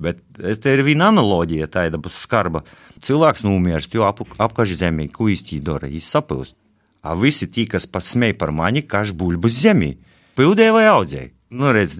Bet 0.00 0.22
te 0.40 0.72
ir 0.74 0.82
viena 0.82 1.10
analoģija, 1.12 1.68
tāda 1.70 2.00
skarba. 2.10 2.64
Cilvēks 3.04 3.44
nomirst, 3.44 3.94
jo 3.94 4.06
ap, 4.08 4.22
apkaž 4.40 4.72
zemī, 4.80 5.10
ko 5.12 5.28
īsti 5.30 5.60
dara, 5.64 5.90
viņš 5.92 6.08
sapilst. 6.08 6.56
A 7.00 7.16
visi 7.16 7.48
tie, 7.48 7.66
kas 7.70 7.88
pasmēja 7.88 8.36
par 8.40 8.52
mani, 8.52 8.82
kaž 8.84 9.14
buļbus 9.16 9.60
zemī, 9.62 9.94
pildēja 10.36 10.74
vai 10.76 10.86
audzēja. 10.90 11.32
Nu, 11.50 11.72
redz, 11.74 11.96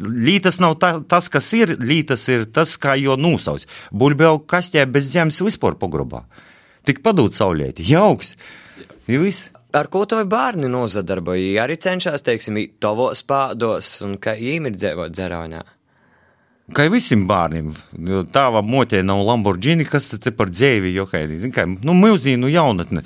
lītas 0.00 0.60
nav 0.64 0.78
tā, 0.80 0.94
tas, 1.08 1.26
kas 1.28 1.50
ir, 1.52 1.74
lītas 1.76 2.22
ir 2.32 2.46
tas, 2.48 2.76
kā 2.80 2.94
jo 2.96 3.18
nosauc. 3.20 3.66
Buļbuļs 3.92 4.30
jau 4.30 4.38
kastē 4.48 4.86
bez 4.88 5.10
zemes 5.12 5.42
vispār 5.44 5.76
pogrobā. 5.80 6.22
Tik 6.88 7.02
padūt 7.04 7.36
saulēti, 7.36 7.84
jauks. 7.90 8.32
Viss. 9.08 9.50
Ar 9.74 9.90
ko 9.90 10.04
to 10.08 10.20
bērni 10.30 10.70
nozadarbojas? 10.70 11.58
Arī 11.64 11.76
cenšas, 11.82 12.22
teiksim, 12.24 12.60
tavos 12.80 13.24
pādos 13.26 13.98
un 14.06 14.16
kā 14.22 14.36
īmi 14.38 14.70
dzīvot 14.72 15.12
dzeraunā. 15.12 15.64
Kā 16.72 16.86
visiem 16.88 17.26
bērniem, 17.28 17.74
tāda 18.32 18.62
motē 18.64 19.02
nav 19.04 19.20
Lamborghini, 19.26 19.84
kas 19.84 20.08
te 20.14 20.32
par 20.32 20.48
dzīvi 20.48 20.94
jokaini. 20.94 21.50
Nu, 21.84 21.92
milzīnu 21.98 22.48
jaunatni. 22.48 23.02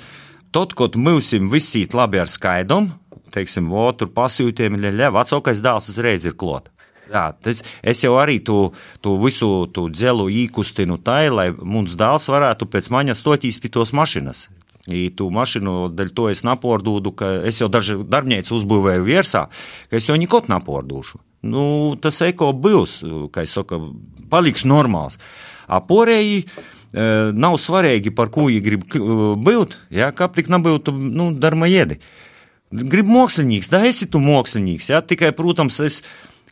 Tad, 0.55 0.73
kad 0.73 0.97
mēs 0.97 1.33
visi 1.51 1.85
labi 1.93 2.21
ar 2.21 2.29
skaidrumu, 2.31 2.95
teiksim, 3.33 3.69
o, 3.69 3.89
tur 3.93 4.09
pasūtījumi, 4.15 4.81
ļa, 4.89 5.11
vecākais 5.13 5.61
dēls 5.61 5.91
uzreiz 5.93 6.25
ir 6.25 6.37
klāts. 6.39 6.73
Jā, 7.09 7.31
tas, 7.41 7.63
es 7.81 8.03
jau 8.03 8.13
arī 8.21 8.37
to, 8.45 8.71
to 9.01 9.15
visu 9.21 9.65
to 9.73 9.87
dzelu 9.89 10.27
īkustinu 10.45 10.99
tā, 11.01 11.23
lai 11.33 11.49
mums 11.57 11.97
dēls 11.97 12.29
varētu 12.29 12.69
pēc 12.69 12.89
maņas 12.93 13.23
stotīs 13.23 13.57
pie 13.61 13.71
tos 13.73 13.93
mašinas. 13.97 14.47
I 14.89 15.09
tu 15.13 15.27
mašīnu, 15.33 15.89
dēļ 15.93 16.11
to 16.17 16.29
es 16.31 16.41
napordūdu, 16.45 17.13
ka 17.17 17.31
es 17.49 17.59
jau 17.61 17.69
daži 17.69 17.97
darbnieci 18.09 18.53
uzbūvēju 18.55 19.05
virsā, 19.05 19.47
ka 19.89 19.97
es 19.99 20.07
jau 20.09 20.17
neko 20.17 20.41
napordūšu. 20.49 21.19
Nu, 21.49 21.95
tas 22.01 22.19
eko 22.25 22.51
būs, 22.57 22.99
kā 23.33 23.45
es 23.45 23.53
saku, 23.55 23.79
paliks 24.31 24.65
normāls. 24.67 25.19
A 25.69 25.79
porēji 25.85 26.41
e, 26.43 26.47
nav 26.93 27.57
svarīgi, 27.61 28.13
par 28.15 28.31
ko 28.33 28.47
viņi 28.47 28.63
grib 28.65 28.85
būt, 29.45 29.75
ja, 29.93 30.09
kā 30.15 30.29
tik 30.33 30.49
nebūtu, 30.49 30.93
nu, 30.93 31.29
darma 31.37 31.69
jēdi. 31.69 31.99
Gribu 32.69 33.13
mākslinieks, 33.15 33.69
da 33.69 33.81
esi 33.85 34.07
tu 34.09 34.21
mākslinieks, 34.21 34.89
ja, 34.91 35.01
tikai, 35.05 35.31
protams, 35.37 35.79
es 35.85 36.01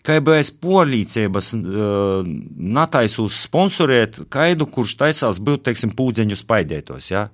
KBS 0.08 0.54
polīcības 0.64 1.52
uh, 1.58 2.28
nataisus 2.58 3.42
sponsorēt 3.44 4.22
kaidu, 4.34 4.70
kurš 4.72 4.96
taisās 5.02 5.42
būt, 5.44 5.66
teiksim, 5.68 5.92
pūdzeņu 5.98 6.38
spaidētos, 6.40 7.12
ja. 7.12 7.28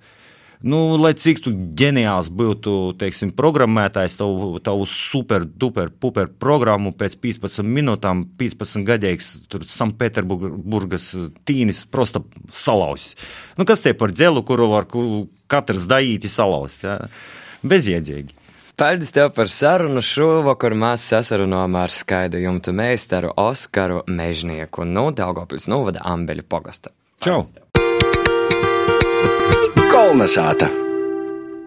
Nu, 0.64 0.96
lai 0.96 1.12
cik 1.20 1.42
tu 1.44 1.52
ģeniāls 1.76 2.30
būtu, 2.32 2.94
teiksim, 2.96 3.34
programmētājs, 3.36 4.14
tavu, 4.16 4.62
tavu 4.64 4.86
super, 4.88 5.44
duper, 5.44 5.90
puper 5.92 6.30
programmu 6.40 6.94
pēc 6.96 7.18
15 7.20 7.68
minūtēm, 7.68 8.22
15 8.40 8.86
gadīgs, 8.88 9.28
Sanktpēterburgas 9.52 11.10
tīnis 11.44 11.84
prosta 11.92 12.24
salausis. 12.56 13.18
Nu, 13.60 13.68
kas 13.68 13.84
te 13.84 13.92
par 13.92 14.16
dzelu, 14.16 14.46
kuru 14.48 14.70
var 14.72 14.88
katrs 15.52 15.90
daīti 15.92 16.32
salauzt? 16.32 16.88
Ja? 16.88 16.96
Bezjēdzīgi. 17.68 18.40
Paldies 18.80 19.12
tev 19.14 19.34
par 19.36 19.52
sarunu. 19.52 20.02
Šovakar 20.02 20.74
mēs 20.80 21.10
sasarunājām 21.12 21.76
ar 21.78 21.94
skaidu 21.94 22.40
jumtu 22.42 22.72
meistaru 22.74 23.36
Oskaru 23.36 24.02
Mežnieku 24.08 24.88
no 24.88 25.10
Daugopils 25.12 25.68
novada 25.68 26.08
Ambeļu 26.16 26.48
pogasta. 26.48 26.96
Čau! 27.20 27.44
Paldies 30.14 30.36
tev. 30.36 30.44
Kolnesāta! 30.44 30.93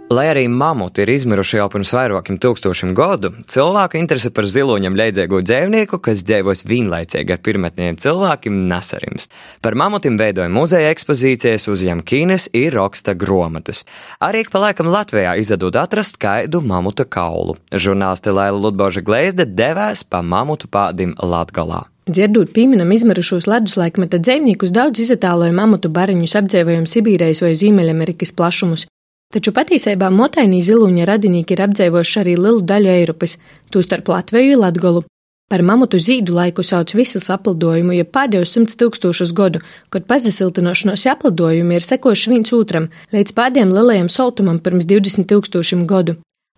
Lai 0.06 0.28
arī 0.30 0.44
mamuti 0.46 1.02
ir 1.02 1.10
izmiruši 1.10 1.56
jau 1.58 1.64
pirms 1.66 1.90
vairākiem 1.90 2.36
tūkstošiem 2.38 2.92
gadu, 2.94 3.32
cilvēku 3.50 3.98
interese 3.98 4.30
par 4.30 4.46
ziloņam 4.46 4.94
leidzēgo 4.94 5.40
dzīvnieku, 5.42 5.98
kas 5.98 6.22
dzīvos 6.28 6.62
vienlaicīgi 6.70 7.34
ar 7.34 7.40
pirmotniem 7.42 7.98
cilvēkiem, 7.98 8.60
nesarimst. 8.70 9.34
Par 9.66 9.74
mamutiem 9.74 10.14
veidoja 10.20 10.46
muzeja 10.46 10.94
ekspozīcijas 10.94 11.66
uz 11.74 11.82
Jamkīnes 11.88 12.46
ir 12.54 12.78
raksta 12.78 13.16
grāmatas. 13.18 13.82
Arī 14.22 14.46
pa 14.46 14.62
laikam 14.68 14.92
Latvijā 14.94 15.34
izdod 15.42 15.74
atrast 15.74 16.22
kaidu 16.22 16.62
mamuta 16.62 17.02
kaulu. 17.02 17.58
Žurnālisti 17.74 18.30
Laila 18.30 18.62
Ludboža 18.62 19.02
Gleizde 19.02 19.42
devās 19.42 20.06
pa 20.06 20.22
mamutu 20.22 20.70
pādim 20.70 21.18
Latgalā. 21.18 21.88
Dzirdot 22.06 22.54
pieminam 22.54 22.94
izmirušos 22.94 23.50
leduslaikmeta 23.50 24.22
dzīvniekus, 24.22 24.70
daudz 24.70 25.02
izatāloja 25.02 25.50
mamutu 25.50 25.90
bariņus 25.90 26.38
apdzīvojam 26.38 26.86
Sibīrijas 26.86 27.42
vai 27.42 27.56
Ziemeļamerikas 27.58 28.38
plašumus. 28.38 28.86
Taču 29.34 29.50
patiesībā 29.52 30.08
motainī 30.14 30.60
ziluņa 30.62 31.06
radinieki 31.08 31.56
ir 31.56 31.64
apdzīvojuši 31.66 32.18
arī 32.22 32.34
lielu 32.38 32.62
daļu 32.62 32.92
Eiropas, 32.92 33.38
tostarp 33.74 34.08
Latviju 34.12 34.54
un 34.54 34.62
Latgolu. 34.62 35.02
Par 35.50 35.62
mamutu 35.62 35.98
zīdu 36.02 36.34
laiku 36.34 36.64
sauc 36.66 36.90
visas 36.98 37.28
aplidojumu, 37.30 37.94
ja 37.94 38.06
pēdējos 38.06 38.54
simts 38.56 38.78
tūkstošus 38.80 39.30
gadu, 39.30 39.60
kad 39.94 40.06
pazasiltinošanos 40.10 41.04
aplidojumi 41.12 41.78
ir 41.78 41.86
sekojuši 41.86 42.32
viens 42.32 42.54
otram 42.54 42.88
līdz 43.14 43.34
pēdējiem 43.36 43.74
lielajam 43.74 44.10
soltumam 44.10 44.58
pirms 44.62 44.88
20 44.90 45.28
tūkstošiem 45.30 45.84
gadu. 45.90 46.16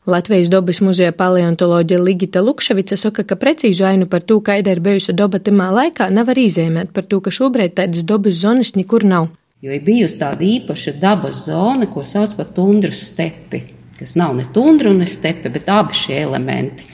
Latvijas 0.08 0.48
dabas 0.48 0.80
muzeja 0.80 1.12
paleontoloģija 1.12 2.00
Ligita 2.00 2.40
Lukševica 2.40 2.96
saka, 2.96 3.26
ka 3.28 3.36
precīzu 3.36 3.84
ainu 3.84 4.08
par 4.08 4.24
to, 4.24 4.38
kāda 4.40 4.72
ir 4.72 4.80
bijusi 4.80 5.12
daba 5.12 5.36
timā 5.36 5.68
laikā, 5.68 6.08
nevar 6.08 6.40
izēmēt 6.40 6.94
par 6.96 7.04
to, 7.04 7.20
ka 7.20 7.28
šobrīd 7.28 7.76
tādas 7.76 8.08
dabas 8.08 8.40
zonas 8.40 8.72
nekur 8.76 9.04
nav. 9.04 9.28
Jo 9.62 9.74
ir 9.74 9.82
bijusi 9.82 10.20
tāda 10.20 10.44
īpaša 10.46 10.94
dabas 11.02 11.42
zona, 11.48 11.88
ko 11.90 12.04
sauc 12.06 12.36
par 12.38 12.52
tundras 12.54 13.00
stepi, 13.10 13.64
kas 13.98 14.14
nav 14.18 14.36
ne 14.38 14.46
tundra 14.54 14.92
un 14.92 15.02
ne 15.02 15.08
stepe, 15.10 15.50
bet 15.50 15.70
abi 15.72 15.96
šie 15.98 16.20
elementi. 16.22 16.86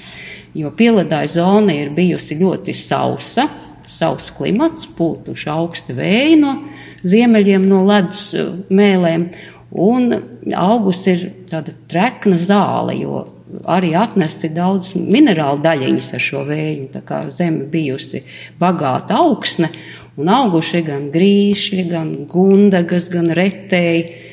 Jo 0.56 0.70
pieledāja 0.72 1.32
zona 1.34 1.74
ir 1.76 1.90
bijusi 1.92 2.38
ļoti 2.40 2.72
sausa, 2.78 3.48
sauss 3.90 4.32
klimats, 4.32 4.86
pūtuši 4.96 5.50
augsti 5.52 5.96
vēji 5.98 6.38
no 6.40 6.54
ziemeļiem, 7.04 7.66
no 7.68 7.82
ledus 7.84 8.30
mēlēm, 8.72 9.28
Un 9.74 10.12
augus 10.54 11.00
ir 11.10 11.24
tāda 11.50 11.72
trekna 11.90 12.36
zāle, 12.38 12.94
jo 13.00 13.24
arī 13.70 13.90
atnesti 13.98 14.52
daudz 14.54 14.92
minerālu 14.94 15.62
daļiņas 15.64 16.12
ar 16.14 16.22
šo 16.22 16.44
vēju. 16.46 16.84
Tā 16.94 17.02
kā 17.06 17.18
zeme 17.34 17.66
bijusi 17.70 18.22
bagāta 18.60 19.18
augsne, 19.18 19.72
un 20.20 20.30
auguši 20.30 20.82
gan 20.86 21.08
grīši, 21.14 21.86
gan 21.90 22.12
gundagas, 22.30 23.10
gan 23.12 23.32
retēji 23.34 24.24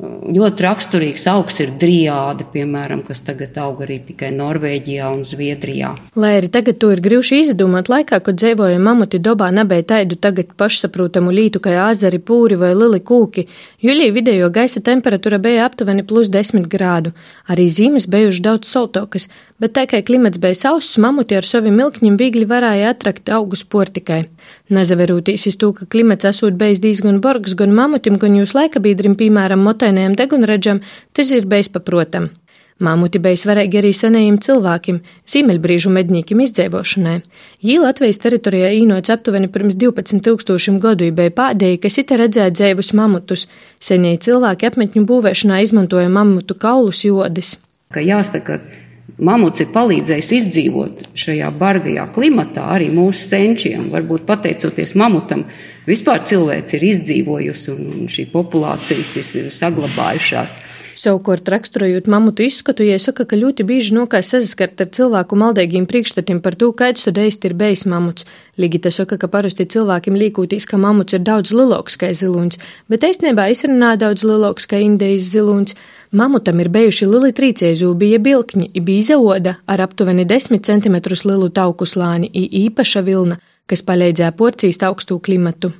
Ļoti 0.00 0.64
raksturīgs 0.64 1.26
augs 1.28 1.58
ir 1.60 1.72
driāde, 1.76 2.46
piemēram, 2.54 3.02
kas 3.04 3.20
tagad 3.26 3.56
aug 3.60 3.82
arī 3.84 3.98
tikai 4.06 4.30
Norvēģijā 4.32 5.08
un 5.12 5.26
Zviedrijā. 5.28 5.90
Lai 6.16 6.30
arī 6.38 6.48
tagad 6.52 6.78
to 6.80 6.88
ir 6.94 7.02
grūti 7.04 7.40
izdomāt, 7.42 7.90
laikā, 7.92 8.20
kad 8.24 8.38
dzīvoja 8.40 8.78
mamuti 8.80 9.20
dobā, 9.20 9.50
nebija 9.52 9.84
taidu 9.92 10.16
tagad 10.16 10.54
pašsaprotamu 10.56 11.34
lītu 11.34 11.60
kā 11.60 11.74
āzari, 11.88 12.22
pūri 12.22 12.56
vai 12.60 12.70
lili 12.72 13.02
kūki. 13.04 13.44
Jūlijā 13.84 14.14
vidējo 14.16 14.48
gaisa 14.54 14.80
temperatūra 14.86 15.40
bija 15.42 15.66
aptuveni 15.68 16.06
plus 16.06 16.32
10 16.32 16.70
grādu. 16.72 17.12
Arī 17.50 17.68
zīmes 17.68 18.08
bijušas 18.08 18.44
daudz 18.46 18.72
soltokas, 18.72 19.28
bet 19.60 19.76
tā 19.76 19.84
kā 19.90 20.00
klimats 20.06 20.40
bija 20.40 20.56
sauss, 20.62 20.96
mamuti 21.02 21.36
ar 21.36 21.44
saviem 21.44 21.76
milkņiem 21.76 22.16
viegli 22.16 22.48
varēja 22.48 22.94
atrakt 22.94 23.28
augus 23.28 23.66
portikai. 23.68 24.22
Nezaverūtīs 24.70 25.48
iz 25.50 25.56
to, 25.58 25.72
ka 25.74 25.86
klimats 25.90 26.28
esot 26.28 26.54
bijis 26.58 26.82
diezgan 26.84 27.18
borgs 27.24 27.56
gan 27.58 27.72
mamutim, 27.74 28.20
gan 28.22 28.36
jūs 28.38 28.54
laika 28.54 28.82
biedrim, 28.82 29.16
piemēram, 29.18 29.64
motainajam 29.66 30.14
degunraģam, 30.18 30.78
tas 31.16 31.32
ir 31.34 31.48
bijis 31.50 31.72
paprotam. 31.74 32.30
Māmuti 32.80 33.20
bija 33.20 33.36
svarīgi 33.36 33.76
arī 33.76 33.90
senajiem 33.92 34.38
cilvēkiem, 34.40 35.00
ziemeļbrīžu 35.28 35.90
medniekiem 35.92 36.40
izdzīvošanai. 36.46 37.16
Jī 37.66 37.76
Latvijas 37.82 38.22
teritorijā 38.22 38.70
īnots 38.78 39.12
aptuveni 39.12 39.50
pirms 39.52 39.76
12 39.82 40.22
tūkstošiem 40.24 40.78
gadu 40.80 41.10
bija 41.12 41.34
pēdējie, 41.36 41.80
kas 41.82 42.00
ite 42.00 42.16
redzēja 42.22 42.54
dzēvus 42.54 42.94
mamutus. 42.96 43.48
Senie 43.82 44.14
cilvēki 44.16 44.70
apmetņu 44.70 45.04
būvēšanā 45.10 45.60
izmantoja 45.66 46.08
mamutu 46.08 46.56
kaulus 46.56 47.02
jodas. 47.04 47.58
Ka 47.92 48.00
jāsaka, 48.00 48.62
Mamuts 49.18 49.62
ir 49.62 49.70
palīdzējis 49.74 50.30
izdzīvot 50.36 51.04
šajā 51.18 51.50
bargajā 51.58 52.06
klimatā 52.14 52.66
arī 52.76 52.90
mūsu 52.94 53.24
senčiem. 53.26 53.88
Varbūt 53.92 54.26
pateicoties 54.28 54.94
mamutam, 54.98 55.46
vispār 55.88 56.22
cilvēks 56.28 56.76
ir 56.78 56.86
izdzīvojusi 56.92 57.72
un 57.74 58.10
šī 58.12 58.28
populācijas 58.32 59.34
ir 59.40 59.50
saglabājušās. 59.54 60.54
Savukārt, 60.98 61.48
raksturojot 61.48 62.08
mamutu 62.10 62.44
izskatu, 62.44 62.84
iesaka, 62.84 63.24
ka 63.28 63.38
ļoti 63.38 63.64
bieži 63.66 63.94
nokās 63.96 64.32
saskart 64.32 64.80
ar 64.82 64.90
cilvēku 64.96 65.38
maldīgiem 65.38 65.86
priekšstatiem 65.90 66.40
par 66.44 66.56
to, 66.60 66.70
kāds 66.76 67.06
īsti 67.06 67.50
ir 67.50 67.54
bijis 67.54 67.86
mamuts. 67.86 68.26
Ligita 68.60 68.90
saka, 68.90 69.16
ka 69.16 69.28
parasti 69.30 69.64
cilvēkiem 69.64 70.18
līkūtīs, 70.20 70.66
ka 70.68 70.80
mamuts 70.80 71.16
ir 71.16 71.24
daudz 71.24 71.54
lielāks 71.56 71.96
kā 72.00 72.10
ziluņš, 72.12 72.58
bet 72.90 73.06
īstenībā 73.06 73.48
izrunā 73.54 73.94
daudz 73.96 74.26
lielāks 74.26 74.68
kā 74.70 74.82
indijas 74.82 75.30
ziluņš. 75.32 75.76
Mamutam 76.10 76.58
ir 76.58 76.68
bijuši 76.74 77.06
lieli 77.06 77.30
trīcēzūbija 77.38 78.18
bilkņi, 78.18 78.72
bija 78.82 79.18
oda 79.18 79.60
ar 79.66 79.84
aptuveni 79.86 80.26
10 80.26 80.58
cm 80.66 80.98
lielu 81.24 81.52
tauku 81.54 81.86
slāni, 81.86 82.32
īpaša 82.34 83.04
vilna, 83.06 83.38
kas 83.70 83.86
palīdzēja 83.86 84.34
porcīs 84.34 84.82
augstu 84.82 85.20
klimatu. 85.22 85.70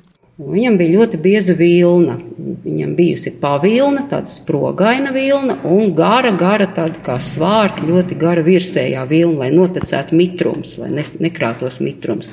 Viņam 0.41 0.77
bija 0.79 0.97
ļoti 0.97 1.19
bieza 1.21 1.53
vilna. 1.57 2.15
Viņam 2.63 2.95
bijusi 2.97 3.33
pavilna, 3.41 4.07
tāda 4.09 4.31
sprogaina 4.31 5.11
vilna 5.13 5.59
un 5.69 5.93
gara, 5.97 6.31
gara 6.37 6.65
tāda 6.71 6.97
kā 7.05 7.19
svārta, 7.21 7.85
ļoti 7.85 8.17
gara 8.17 8.41
virsējā 8.45 9.03
vilna, 9.09 9.45
lai 9.45 9.51
notecētu 9.53 10.17
mitrums, 10.17 10.77
lai 10.81 10.89
nekrātos 10.95 11.77
mitrums. 11.83 12.31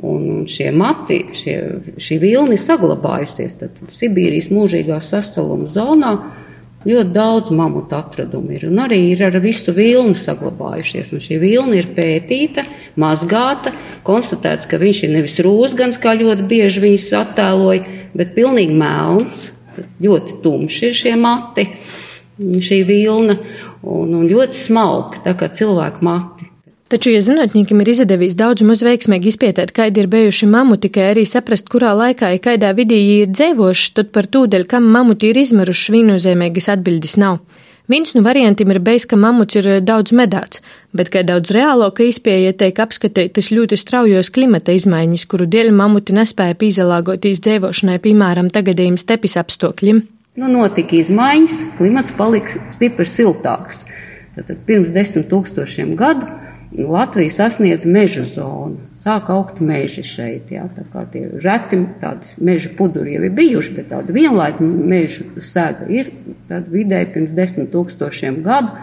Un, 0.00 0.26
un 0.32 0.44
šie 0.50 0.70
mati, 0.74 1.20
šie, 1.36 1.56
šī 2.00 2.18
vilna 2.22 2.56
ir 2.56 2.62
saglabājusies 2.62 3.58
tad, 3.60 3.80
Sibīrijas 3.94 4.50
mūžīgā 4.54 4.98
sasaluma 5.04 5.70
zonā. 5.70 6.14
Ļoti 6.80 7.12
daudz 7.12 7.50
mamutu 7.52 7.92
atradumu 7.98 8.54
ir, 8.56 8.62
un 8.70 8.78
arī 8.80 8.98
ir 9.10 9.20
ar 9.26 9.34
visu 9.44 9.74
vilnu 9.76 10.16
saglabājušies. 10.16 11.10
Un 11.12 11.20
šī 11.20 11.36
vilna 11.42 11.76
ir 11.76 11.90
pētīta, 11.92 12.64
mazgāta, 13.00 13.74
konstatēts, 14.06 14.68
ka 14.70 14.80
viņš 14.80 15.02
ir 15.04 15.12
nevis 15.18 15.36
rūsgans, 15.44 16.00
kā 16.00 16.14
ļoti 16.16 16.46
bieži 16.48 16.80
viņas 16.86 17.08
attēloja, 17.20 17.98
bet 18.16 18.32
pilnīgi 18.38 18.78
melns, 18.80 19.44
ļoti 20.00 20.40
tumši 20.40 20.88
ir 20.88 20.96
šie 21.02 21.14
mati, 21.20 21.66
šī 22.40 22.80
vilna, 22.88 23.36
un, 23.84 24.16
un 24.22 24.24
ļoti 24.32 24.56
smalki, 24.64 25.20
tā 25.26 25.36
kā 25.36 25.52
cilvēku 25.52 26.08
mati. 26.08 26.49
Taču, 26.90 27.12
ja 27.14 27.20
zinātniekiem 27.22 27.84
ir 27.84 27.88
izdevies 27.92 28.32
daudz 28.34 28.64
maz 28.66 28.80
veiksmīgi 28.82 29.30
izpētēt, 29.30 29.70
kādi 29.70 30.02
ir 30.02 30.08
bijuši 30.10 30.48
mamuti, 30.50 30.88
kā 30.90 31.12
arī 31.12 31.22
saprast, 31.22 31.68
kurā 31.70 31.92
laikā 31.94 32.32
ja 32.32 32.40
kādā 32.42 32.72
vidī 32.74 32.98
ir 33.20 33.28
dzīvojuši, 33.30 33.92
tad 33.94 34.10
par 34.10 34.26
tūdeļ, 34.26 34.64
kam 34.72 34.88
mamuti 34.90 35.30
ir 35.30 35.38
izmiruši, 35.38 35.94
viennozīmīgas 35.94 36.66
atbildes 36.74 37.14
nav. 37.22 37.38
Viens 37.90 38.10
no 38.16 38.24
variantiem 38.26 38.74
ir 38.74 38.82
bijis, 38.82 39.06
ka 39.06 39.18
mamuts 39.18 39.60
ir 39.60 39.68
daudz 39.86 40.10
medāts, 40.18 40.64
bet 40.90 41.12
kā 41.14 41.22
daudz 41.26 41.54
reālāka 41.54 42.08
izpēja 42.10 42.56
tiek 42.58 42.82
apskatītas 42.82 43.52
ļoti 43.54 43.78
straujos 43.78 44.34
klimata 44.34 44.74
izmaiņas, 44.74 45.28
kuru 45.30 45.46
dēļ 45.46 45.70
mamuti 45.70 46.18
nespēja 46.18 46.58
pīzelāgoties 46.58 47.42
dzīvošanai, 47.46 48.02
piemēram, 48.02 48.50
tagadējiem 48.50 48.98
stepis 48.98 49.38
apstākļiem. 49.38 50.02
Nu, 50.42 50.50
notika 50.58 50.98
izmaiņas, 50.98 51.62
klimats 51.78 52.18
palika 52.18 52.58
stipri 52.74 53.06
siltāks. 53.06 53.86
Tātad 54.34 54.62
pirms 54.66 54.90
desmit 54.94 55.30
tūkstošiem 55.30 55.94
gadu 55.98 56.26
Latvija 56.78 57.30
sasniedz 57.30 57.86
meža 57.86 58.22
zonu. 58.24 58.78
Sāk 59.00 59.30
augt 59.32 59.58
meži 59.64 60.04
šeit. 60.06 60.50
Jā, 60.52 60.66
tā 60.76 60.84
kā 60.92 61.06
tie 61.10 61.24
reti 61.42 61.80
tādi 62.02 62.34
meža 62.46 62.70
puduri 62.76 63.16
jau 63.16 63.24
ir 63.26 63.34
bijuši, 63.34 63.74
bet 63.78 63.88
tāda 63.90 64.14
vienlaika 64.14 64.62
meža 64.62 65.24
sēga 65.40 65.88
ir 65.90 66.12
vidēji 66.50 67.10
pirms 67.14 67.34
desmit 67.34 67.72
tūkstošiem 67.72 68.42
gadu, 68.44 68.76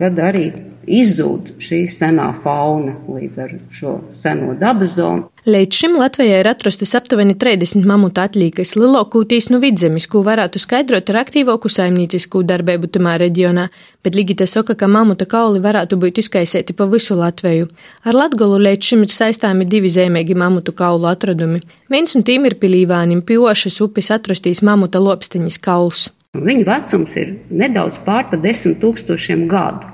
kad 0.00 0.18
arī 0.18 0.48
izzūd 0.86 1.56
šī 1.62 1.84
senā 1.90 2.30
fauna 2.42 2.94
līdz 3.08 3.38
ar 3.44 3.54
šo 3.70 3.98
seno 4.16 4.54
dabas 4.58 4.96
zonu. 4.98 5.28
Līdz 5.42 5.74
šim 5.74 5.96
Latvijā 5.98 6.36
ir 6.38 6.46
atrastas 6.46 6.92
aptuveni 6.94 7.34
30 7.34 7.82
mamutu 7.86 8.22
atlīkas 8.22 8.76
lielākūtīs 8.78 9.48
no 9.50 9.58
vidzemes, 9.62 10.06
ko 10.06 10.22
varētu 10.22 10.60
skaidrot 10.62 11.10
ar 11.10 11.18
aktīvāku 11.24 11.70
saimniecisku 11.72 12.44
darbību 12.46 12.92
tamā 12.94 13.16
reģionā, 13.18 13.66
bet 14.06 14.14
Ligita 14.14 14.46
saka, 14.46 14.76
ka 14.78 14.86
mamuta 14.86 15.26
kauli 15.26 15.58
varētu 15.64 15.98
būt 15.98 16.22
izkaisēti 16.22 16.76
pa 16.78 16.86
visu 16.86 17.18
Latviju. 17.18 17.72
Ar 18.06 18.18
Latgolu 18.20 18.62
līdz 18.62 18.92
šim 18.92 19.02
ir 19.02 19.10
saistāmi 19.10 19.66
divi 19.66 19.90
zemīgi 19.90 20.38
mamutu 20.38 20.76
kaulu 20.78 21.10
atradumi. 21.10 21.64
Viens 21.90 22.14
no 22.14 22.22
tiem 22.22 22.46
ir 22.46 22.60
pilīvānim 22.62 23.26
piošas 23.26 23.82
upes 23.82 24.14
atrastīs 24.14 24.62
mamuta 24.62 25.02
lopsteņas 25.02 25.58
kauls. 25.62 26.10
Viņa 26.32 26.62
vecums 26.64 27.12
ir 27.20 27.34
nedaudz 27.52 27.98
pār 28.06 28.30
pa 28.30 28.38
desmit 28.40 28.78
tūkstošiem 28.80 29.42
gadu. 29.50 29.90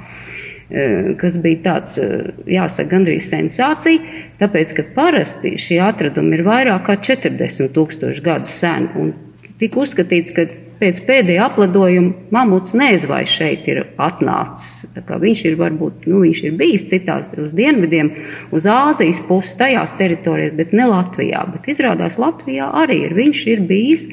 Eh, 0.68 1.14
kas 1.16 1.38
bija 1.40 1.62
tāds, 1.64 1.96
eh, 1.96 2.28
jāsaka, 2.44 2.90
gandrīz 2.90 3.24
sensācija, 3.31 4.02
tāpēc, 4.37 4.74
ka 4.76 4.83
parasti 4.94 5.54
šie 5.57 5.78
atradumi 5.81 6.37
ir 6.37 6.42
vairāk 6.44 6.85
kā 6.85 6.96
40 7.00 7.70
tūkstoši 7.72 8.22
gadu 8.22 8.44
seni, 8.52 8.88
un 9.00 9.14
tika 9.59 9.81
uzskatīts, 9.81 10.35
ka 10.37 10.44
pēc 10.78 11.00
pēdējā 11.07 11.46
apledojuma 11.48 12.12
mamuts 12.37 12.76
nezvai 12.76 13.22
šeit 13.24 13.64
ir 13.66 13.81
atnācis. 13.96 14.92
Viņš 15.09 15.44
ir 15.48 15.57
varbūt, 15.57 16.04
nu, 16.07 16.20
viņš 16.26 16.44
ir 16.44 16.52
bijis 16.61 16.85
citās 16.92 17.33
uz 17.40 17.57
dienvidiem, 17.57 18.12
uz 18.52 18.68
Āzijas 18.68 19.22
puses, 19.26 19.57
tajās 19.57 19.96
teritorijās, 19.96 20.52
bet 20.52 20.76
ne 20.76 20.85
Latvijā. 20.92 21.46
Bet 21.54 21.72
izrādās 21.72 22.20
Latvijā 22.20 22.68
arī 22.85 23.07
ir, 23.09 23.16
viņš 23.16 23.42
ir 23.54 23.64
bijis 23.72 24.07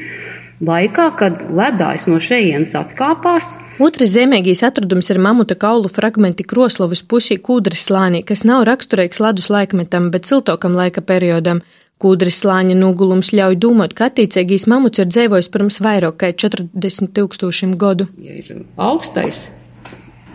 laikā, 0.63 1.09
kad 1.19 1.43
ledājs 1.51 2.07
no 2.11 2.19
šejienes 2.23 2.73
atkāpās. 2.79 3.53
Otrs 3.83 4.13
zemīgais 4.15 4.63
atradums 4.63 5.09
ir 5.11 5.19
mamuta 5.19 5.57
kaulu 5.59 5.91
fragmenti 5.91 6.45
Kroslovas 6.47 7.03
pusī 7.03 7.37
kūdras 7.41 7.87
slānī, 7.89 8.23
kas 8.23 8.45
nav 8.47 8.63
raksturīgs 8.69 9.19
ledus 9.23 9.49
laikmetam, 9.51 10.11
bet 10.13 10.29
siltokam 10.29 10.77
laika 10.77 11.03
periodam. 11.03 11.61
Kūdras 11.99 12.41
slāņa 12.43 12.75
nogulums 12.75 13.31
ļauj 13.31 13.55
domāt, 13.63 13.93
ka 13.95 14.09
attiecīgais 14.09 14.67
mamuts 14.67 14.99
ir 14.99 15.07
dzīvojis 15.07 15.47
pirms 15.51 15.79
vairāk 15.83 16.17
kā 16.19 16.31
40 16.35 17.13
tūkstošiem 17.15 17.77
gadu. 17.79 18.09
Ja 18.19 18.35
ir 18.35 18.65
augstais 18.75 19.45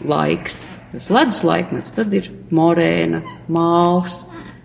laiks, 0.09 0.65
tas 0.95 1.11
ledus 1.13 1.43
laikmets, 1.45 1.93
tad 1.93 2.17
ir 2.17 2.31
morēna, 2.49 3.21
māls, 3.53 4.23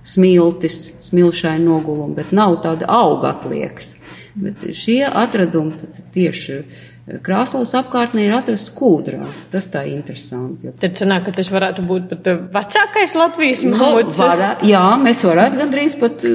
smiltis, 0.07 0.85
smilšaina 1.09 1.65
noguluma, 1.67 2.15
bet 2.15 2.31
nav 2.35 2.61
tāda 2.63 2.87
auga 2.87 3.33
atliekas. 3.35 3.97
Bet 4.35 4.67
šie 4.75 5.01
atradumi 5.07 5.93
tieši 6.15 6.59
Krāslavas 7.05 7.75
apkārtnē 7.77 8.23
ir 8.25 8.31
atrasts 8.33 8.71
kūdrā. 8.73 9.27
Tas 9.53 9.67
tā 9.69 9.83
ir 9.85 9.93
interesanti. 9.99 10.71
Tad 10.81 10.97
sanāk, 10.97 11.27
ka 11.27 11.35
tas 11.37 11.51
varētu 11.53 11.83
būt 11.85 12.07
pat 12.09 12.29
uh, 12.31 12.39
vecākais 12.55 13.13
Latvijas 13.19 13.61
mākslinieks. 13.61 14.17
Nu, 14.17 14.25
varā, 14.25 14.47
jā, 14.65 14.81
mēs 15.03 15.21
varētu 15.27 15.59
gandrīz 15.61 15.93
pat, 16.01 16.25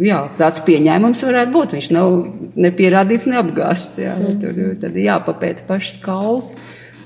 jā, 0.00 0.22
tāds 0.40 0.62
pieņēmums 0.64 1.24
varētu 1.28 1.52
būt. 1.52 1.76
Viņš 1.76 1.90
nav 1.98 2.16
nepierādīts, 2.64 3.28
neapgāsts. 3.28 4.00
Jā, 4.00 4.16
mm. 4.16 4.40
Tur 4.40 4.80
tad 4.86 4.96
jāpapēta 5.04 5.68
pašas 5.68 6.00
kauls 6.00 6.54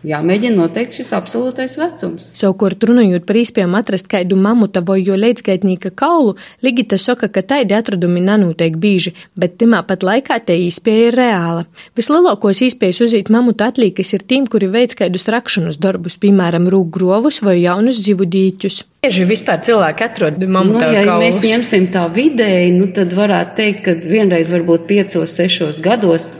jāmēģina 0.08 0.58
noteikt 0.58 0.98
šis 0.98 1.12
absolūtais 1.16 1.76
vecums. 1.80 2.28
Savukārt, 2.36 2.84
runājot 2.88 3.26
par 3.26 3.38
īspējām 3.40 3.76
atrast 3.78 4.08
kādu 4.12 4.38
mamuta 4.40 4.82
vai 4.84 5.00
jo 5.02 5.16
leģskaitnieka 5.18 5.94
kaulu, 5.96 6.36
Ligita 6.64 6.98
saka, 7.00 7.28
ka 7.32 7.42
taidi 7.42 7.76
atradumi 7.76 8.22
nenotiek 8.24 8.76
bieži, 8.80 9.14
bet 9.38 9.56
timā 9.60 9.82
pat 9.86 10.04
laikā 10.06 10.38
te 10.46 10.56
īspēja 10.66 11.10
ir 11.10 11.18
reāla. 11.18 11.66
Vislielākos 11.98 12.62
īspējas 12.68 13.02
uzīt 13.08 13.32
mamuta 13.32 13.70
atlīkas 13.72 14.14
ir 14.16 14.24
tiem, 14.28 14.48
kuri 14.50 14.70
veids 14.72 14.98
kādus 14.98 15.28
rakšanas 15.32 15.80
darbus, 15.82 16.18
piemēram, 16.22 16.68
rūgrovus 16.72 17.42
vai 17.44 17.60
jaunus 17.62 18.00
zivu 18.04 18.28
dīķus. 18.28 18.82
Bieži 19.04 19.26
vispār 19.28 19.60
cilvēki 19.66 20.06
atrod 20.06 20.40
mamuta 20.40 20.86
nu, 20.88 20.94
ja 20.96 21.02
kaulus. 21.04 21.42
mēs 21.42 21.42
ņemsim 21.44 21.90
tā 21.92 22.06
vidēji, 22.12 22.72
nu, 22.78 22.88
tad 22.96 23.12
varētu 23.12 23.58
teikt, 23.58 23.84
ka 23.84 23.96
vienreiz 24.00 24.48
varbūt 24.52 24.86
piecos, 24.88 25.36
sešos 25.36 25.82
gados 25.84 26.30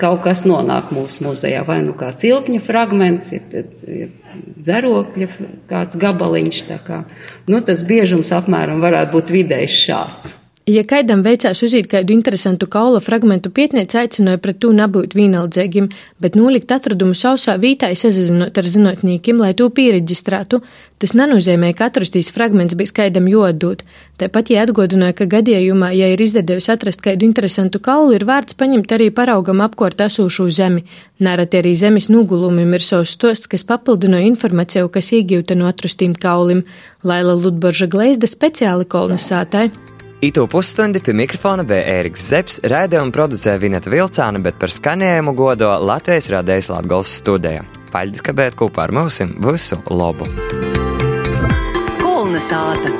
kaut 0.00 0.22
kas 0.26 0.44
nonāk 0.48 0.92
mūsu 0.94 1.26
muzejā, 1.26 1.64
vai 1.66 1.80
nu 1.86 1.94
kāds 1.98 2.26
ilkņa 2.26 2.60
fragments, 2.64 3.32
ir 3.34 4.12
dzerokļa 4.64 5.28
kāds 5.70 5.98
gabaliņš. 6.00 6.62
Kā. 6.86 7.02
Nu, 7.50 7.60
tas 7.64 7.84
biežums 7.86 8.32
apmēram 8.34 8.82
varētu 8.84 9.14
būt 9.16 9.34
vidējs 9.34 9.78
šāds. 9.86 10.34
Ja 10.64 10.80
kādam 10.88 11.20
veicās 11.20 11.58
uzīt 11.60 11.90
kādu 11.92 12.14
interesantu 12.14 12.64
kaula 12.72 12.96
fragmentu, 13.04 13.50
pietniece 13.52 13.98
aicināja 14.00 14.40
pret 14.40 14.62
to 14.64 14.70
nebūt 14.72 15.12
vienaldzīgiem, 15.12 15.90
bet 16.24 16.38
nolikt 16.40 16.72
atradumu 16.72 17.12
sausā 17.12 17.58
vītā 17.60 17.90
sazinot 17.92 18.56
ar 18.56 18.70
zinātniekiem, 18.72 19.42
lai 19.44 19.52
to 19.58 19.68
pieregistrētu. 19.68 20.62
Tas 21.04 21.12
nenozīmē, 21.20 21.74
ka 21.76 21.90
atrastīs 21.90 22.32
fragments 22.32 22.78
bija 22.80 22.94
skaidram 22.94 23.28
jodot. 23.28 23.84
Tāpat 24.16 24.54
ja 24.54 24.64
atgādināja, 24.64 25.18
ka 25.20 25.28
gadījumā, 25.36 25.92
ja 25.92 26.08
ir 26.14 26.24
izdevies 26.24 26.70
atrast 26.72 27.04
kādu 27.04 27.28
interesantu 27.28 27.84
kaulu, 27.84 28.16
ir 28.16 28.24
vērts 28.24 28.56
paņemt 28.56 28.96
arī 28.96 29.12
paraugam 29.12 29.60
apkārt 29.60 30.00
esošo 30.08 30.48
zemi. 30.48 30.86
Nereti 31.20 31.60
arī 31.60 31.76
zemes 31.76 32.08
nogulumim 32.08 32.72
ir 32.72 32.88
savs 32.88 33.12
stosts, 33.18 33.52
kas 33.52 33.68
papildināja 33.68 34.32
informāciju, 34.32 34.88
kas 34.88 35.12
iegūta 35.12 35.60
no 35.60 35.68
atrastīm 35.68 36.16
kaulim. 36.16 36.64
Laila 37.04 37.36
Ludborža 37.36 37.92
Gleizda 37.92 38.30
speciāli 38.30 38.88
kolonizētāji. 38.88 39.83
Itu 40.20 40.46
pusstundi 40.46 41.00
pie 41.04 41.12
mikrofona 41.16 41.64
bija 41.66 41.84
Ēriks 41.98 42.28
Zepsi, 42.30 42.62
raidījumu 42.70 43.12
producēja 43.14 43.60
Vineta 43.60 43.90
Vilcāna, 43.92 44.40
bet 44.44 44.56
par 44.60 44.72
skanējumu 44.72 45.34
godo 45.36 45.72
Latvijas 45.84 46.30
radējas 46.32 46.70
Latgals 46.72 47.16
studija. 47.20 47.64
Paļģis, 47.94 48.24
ka 48.24 48.34
bēt 48.36 48.56
kopā 48.58 48.86
ar 48.86 48.94
mums 48.94 49.20
visu 49.44 49.78
labu! 49.90 50.30
Kolnesāta! 52.00 52.94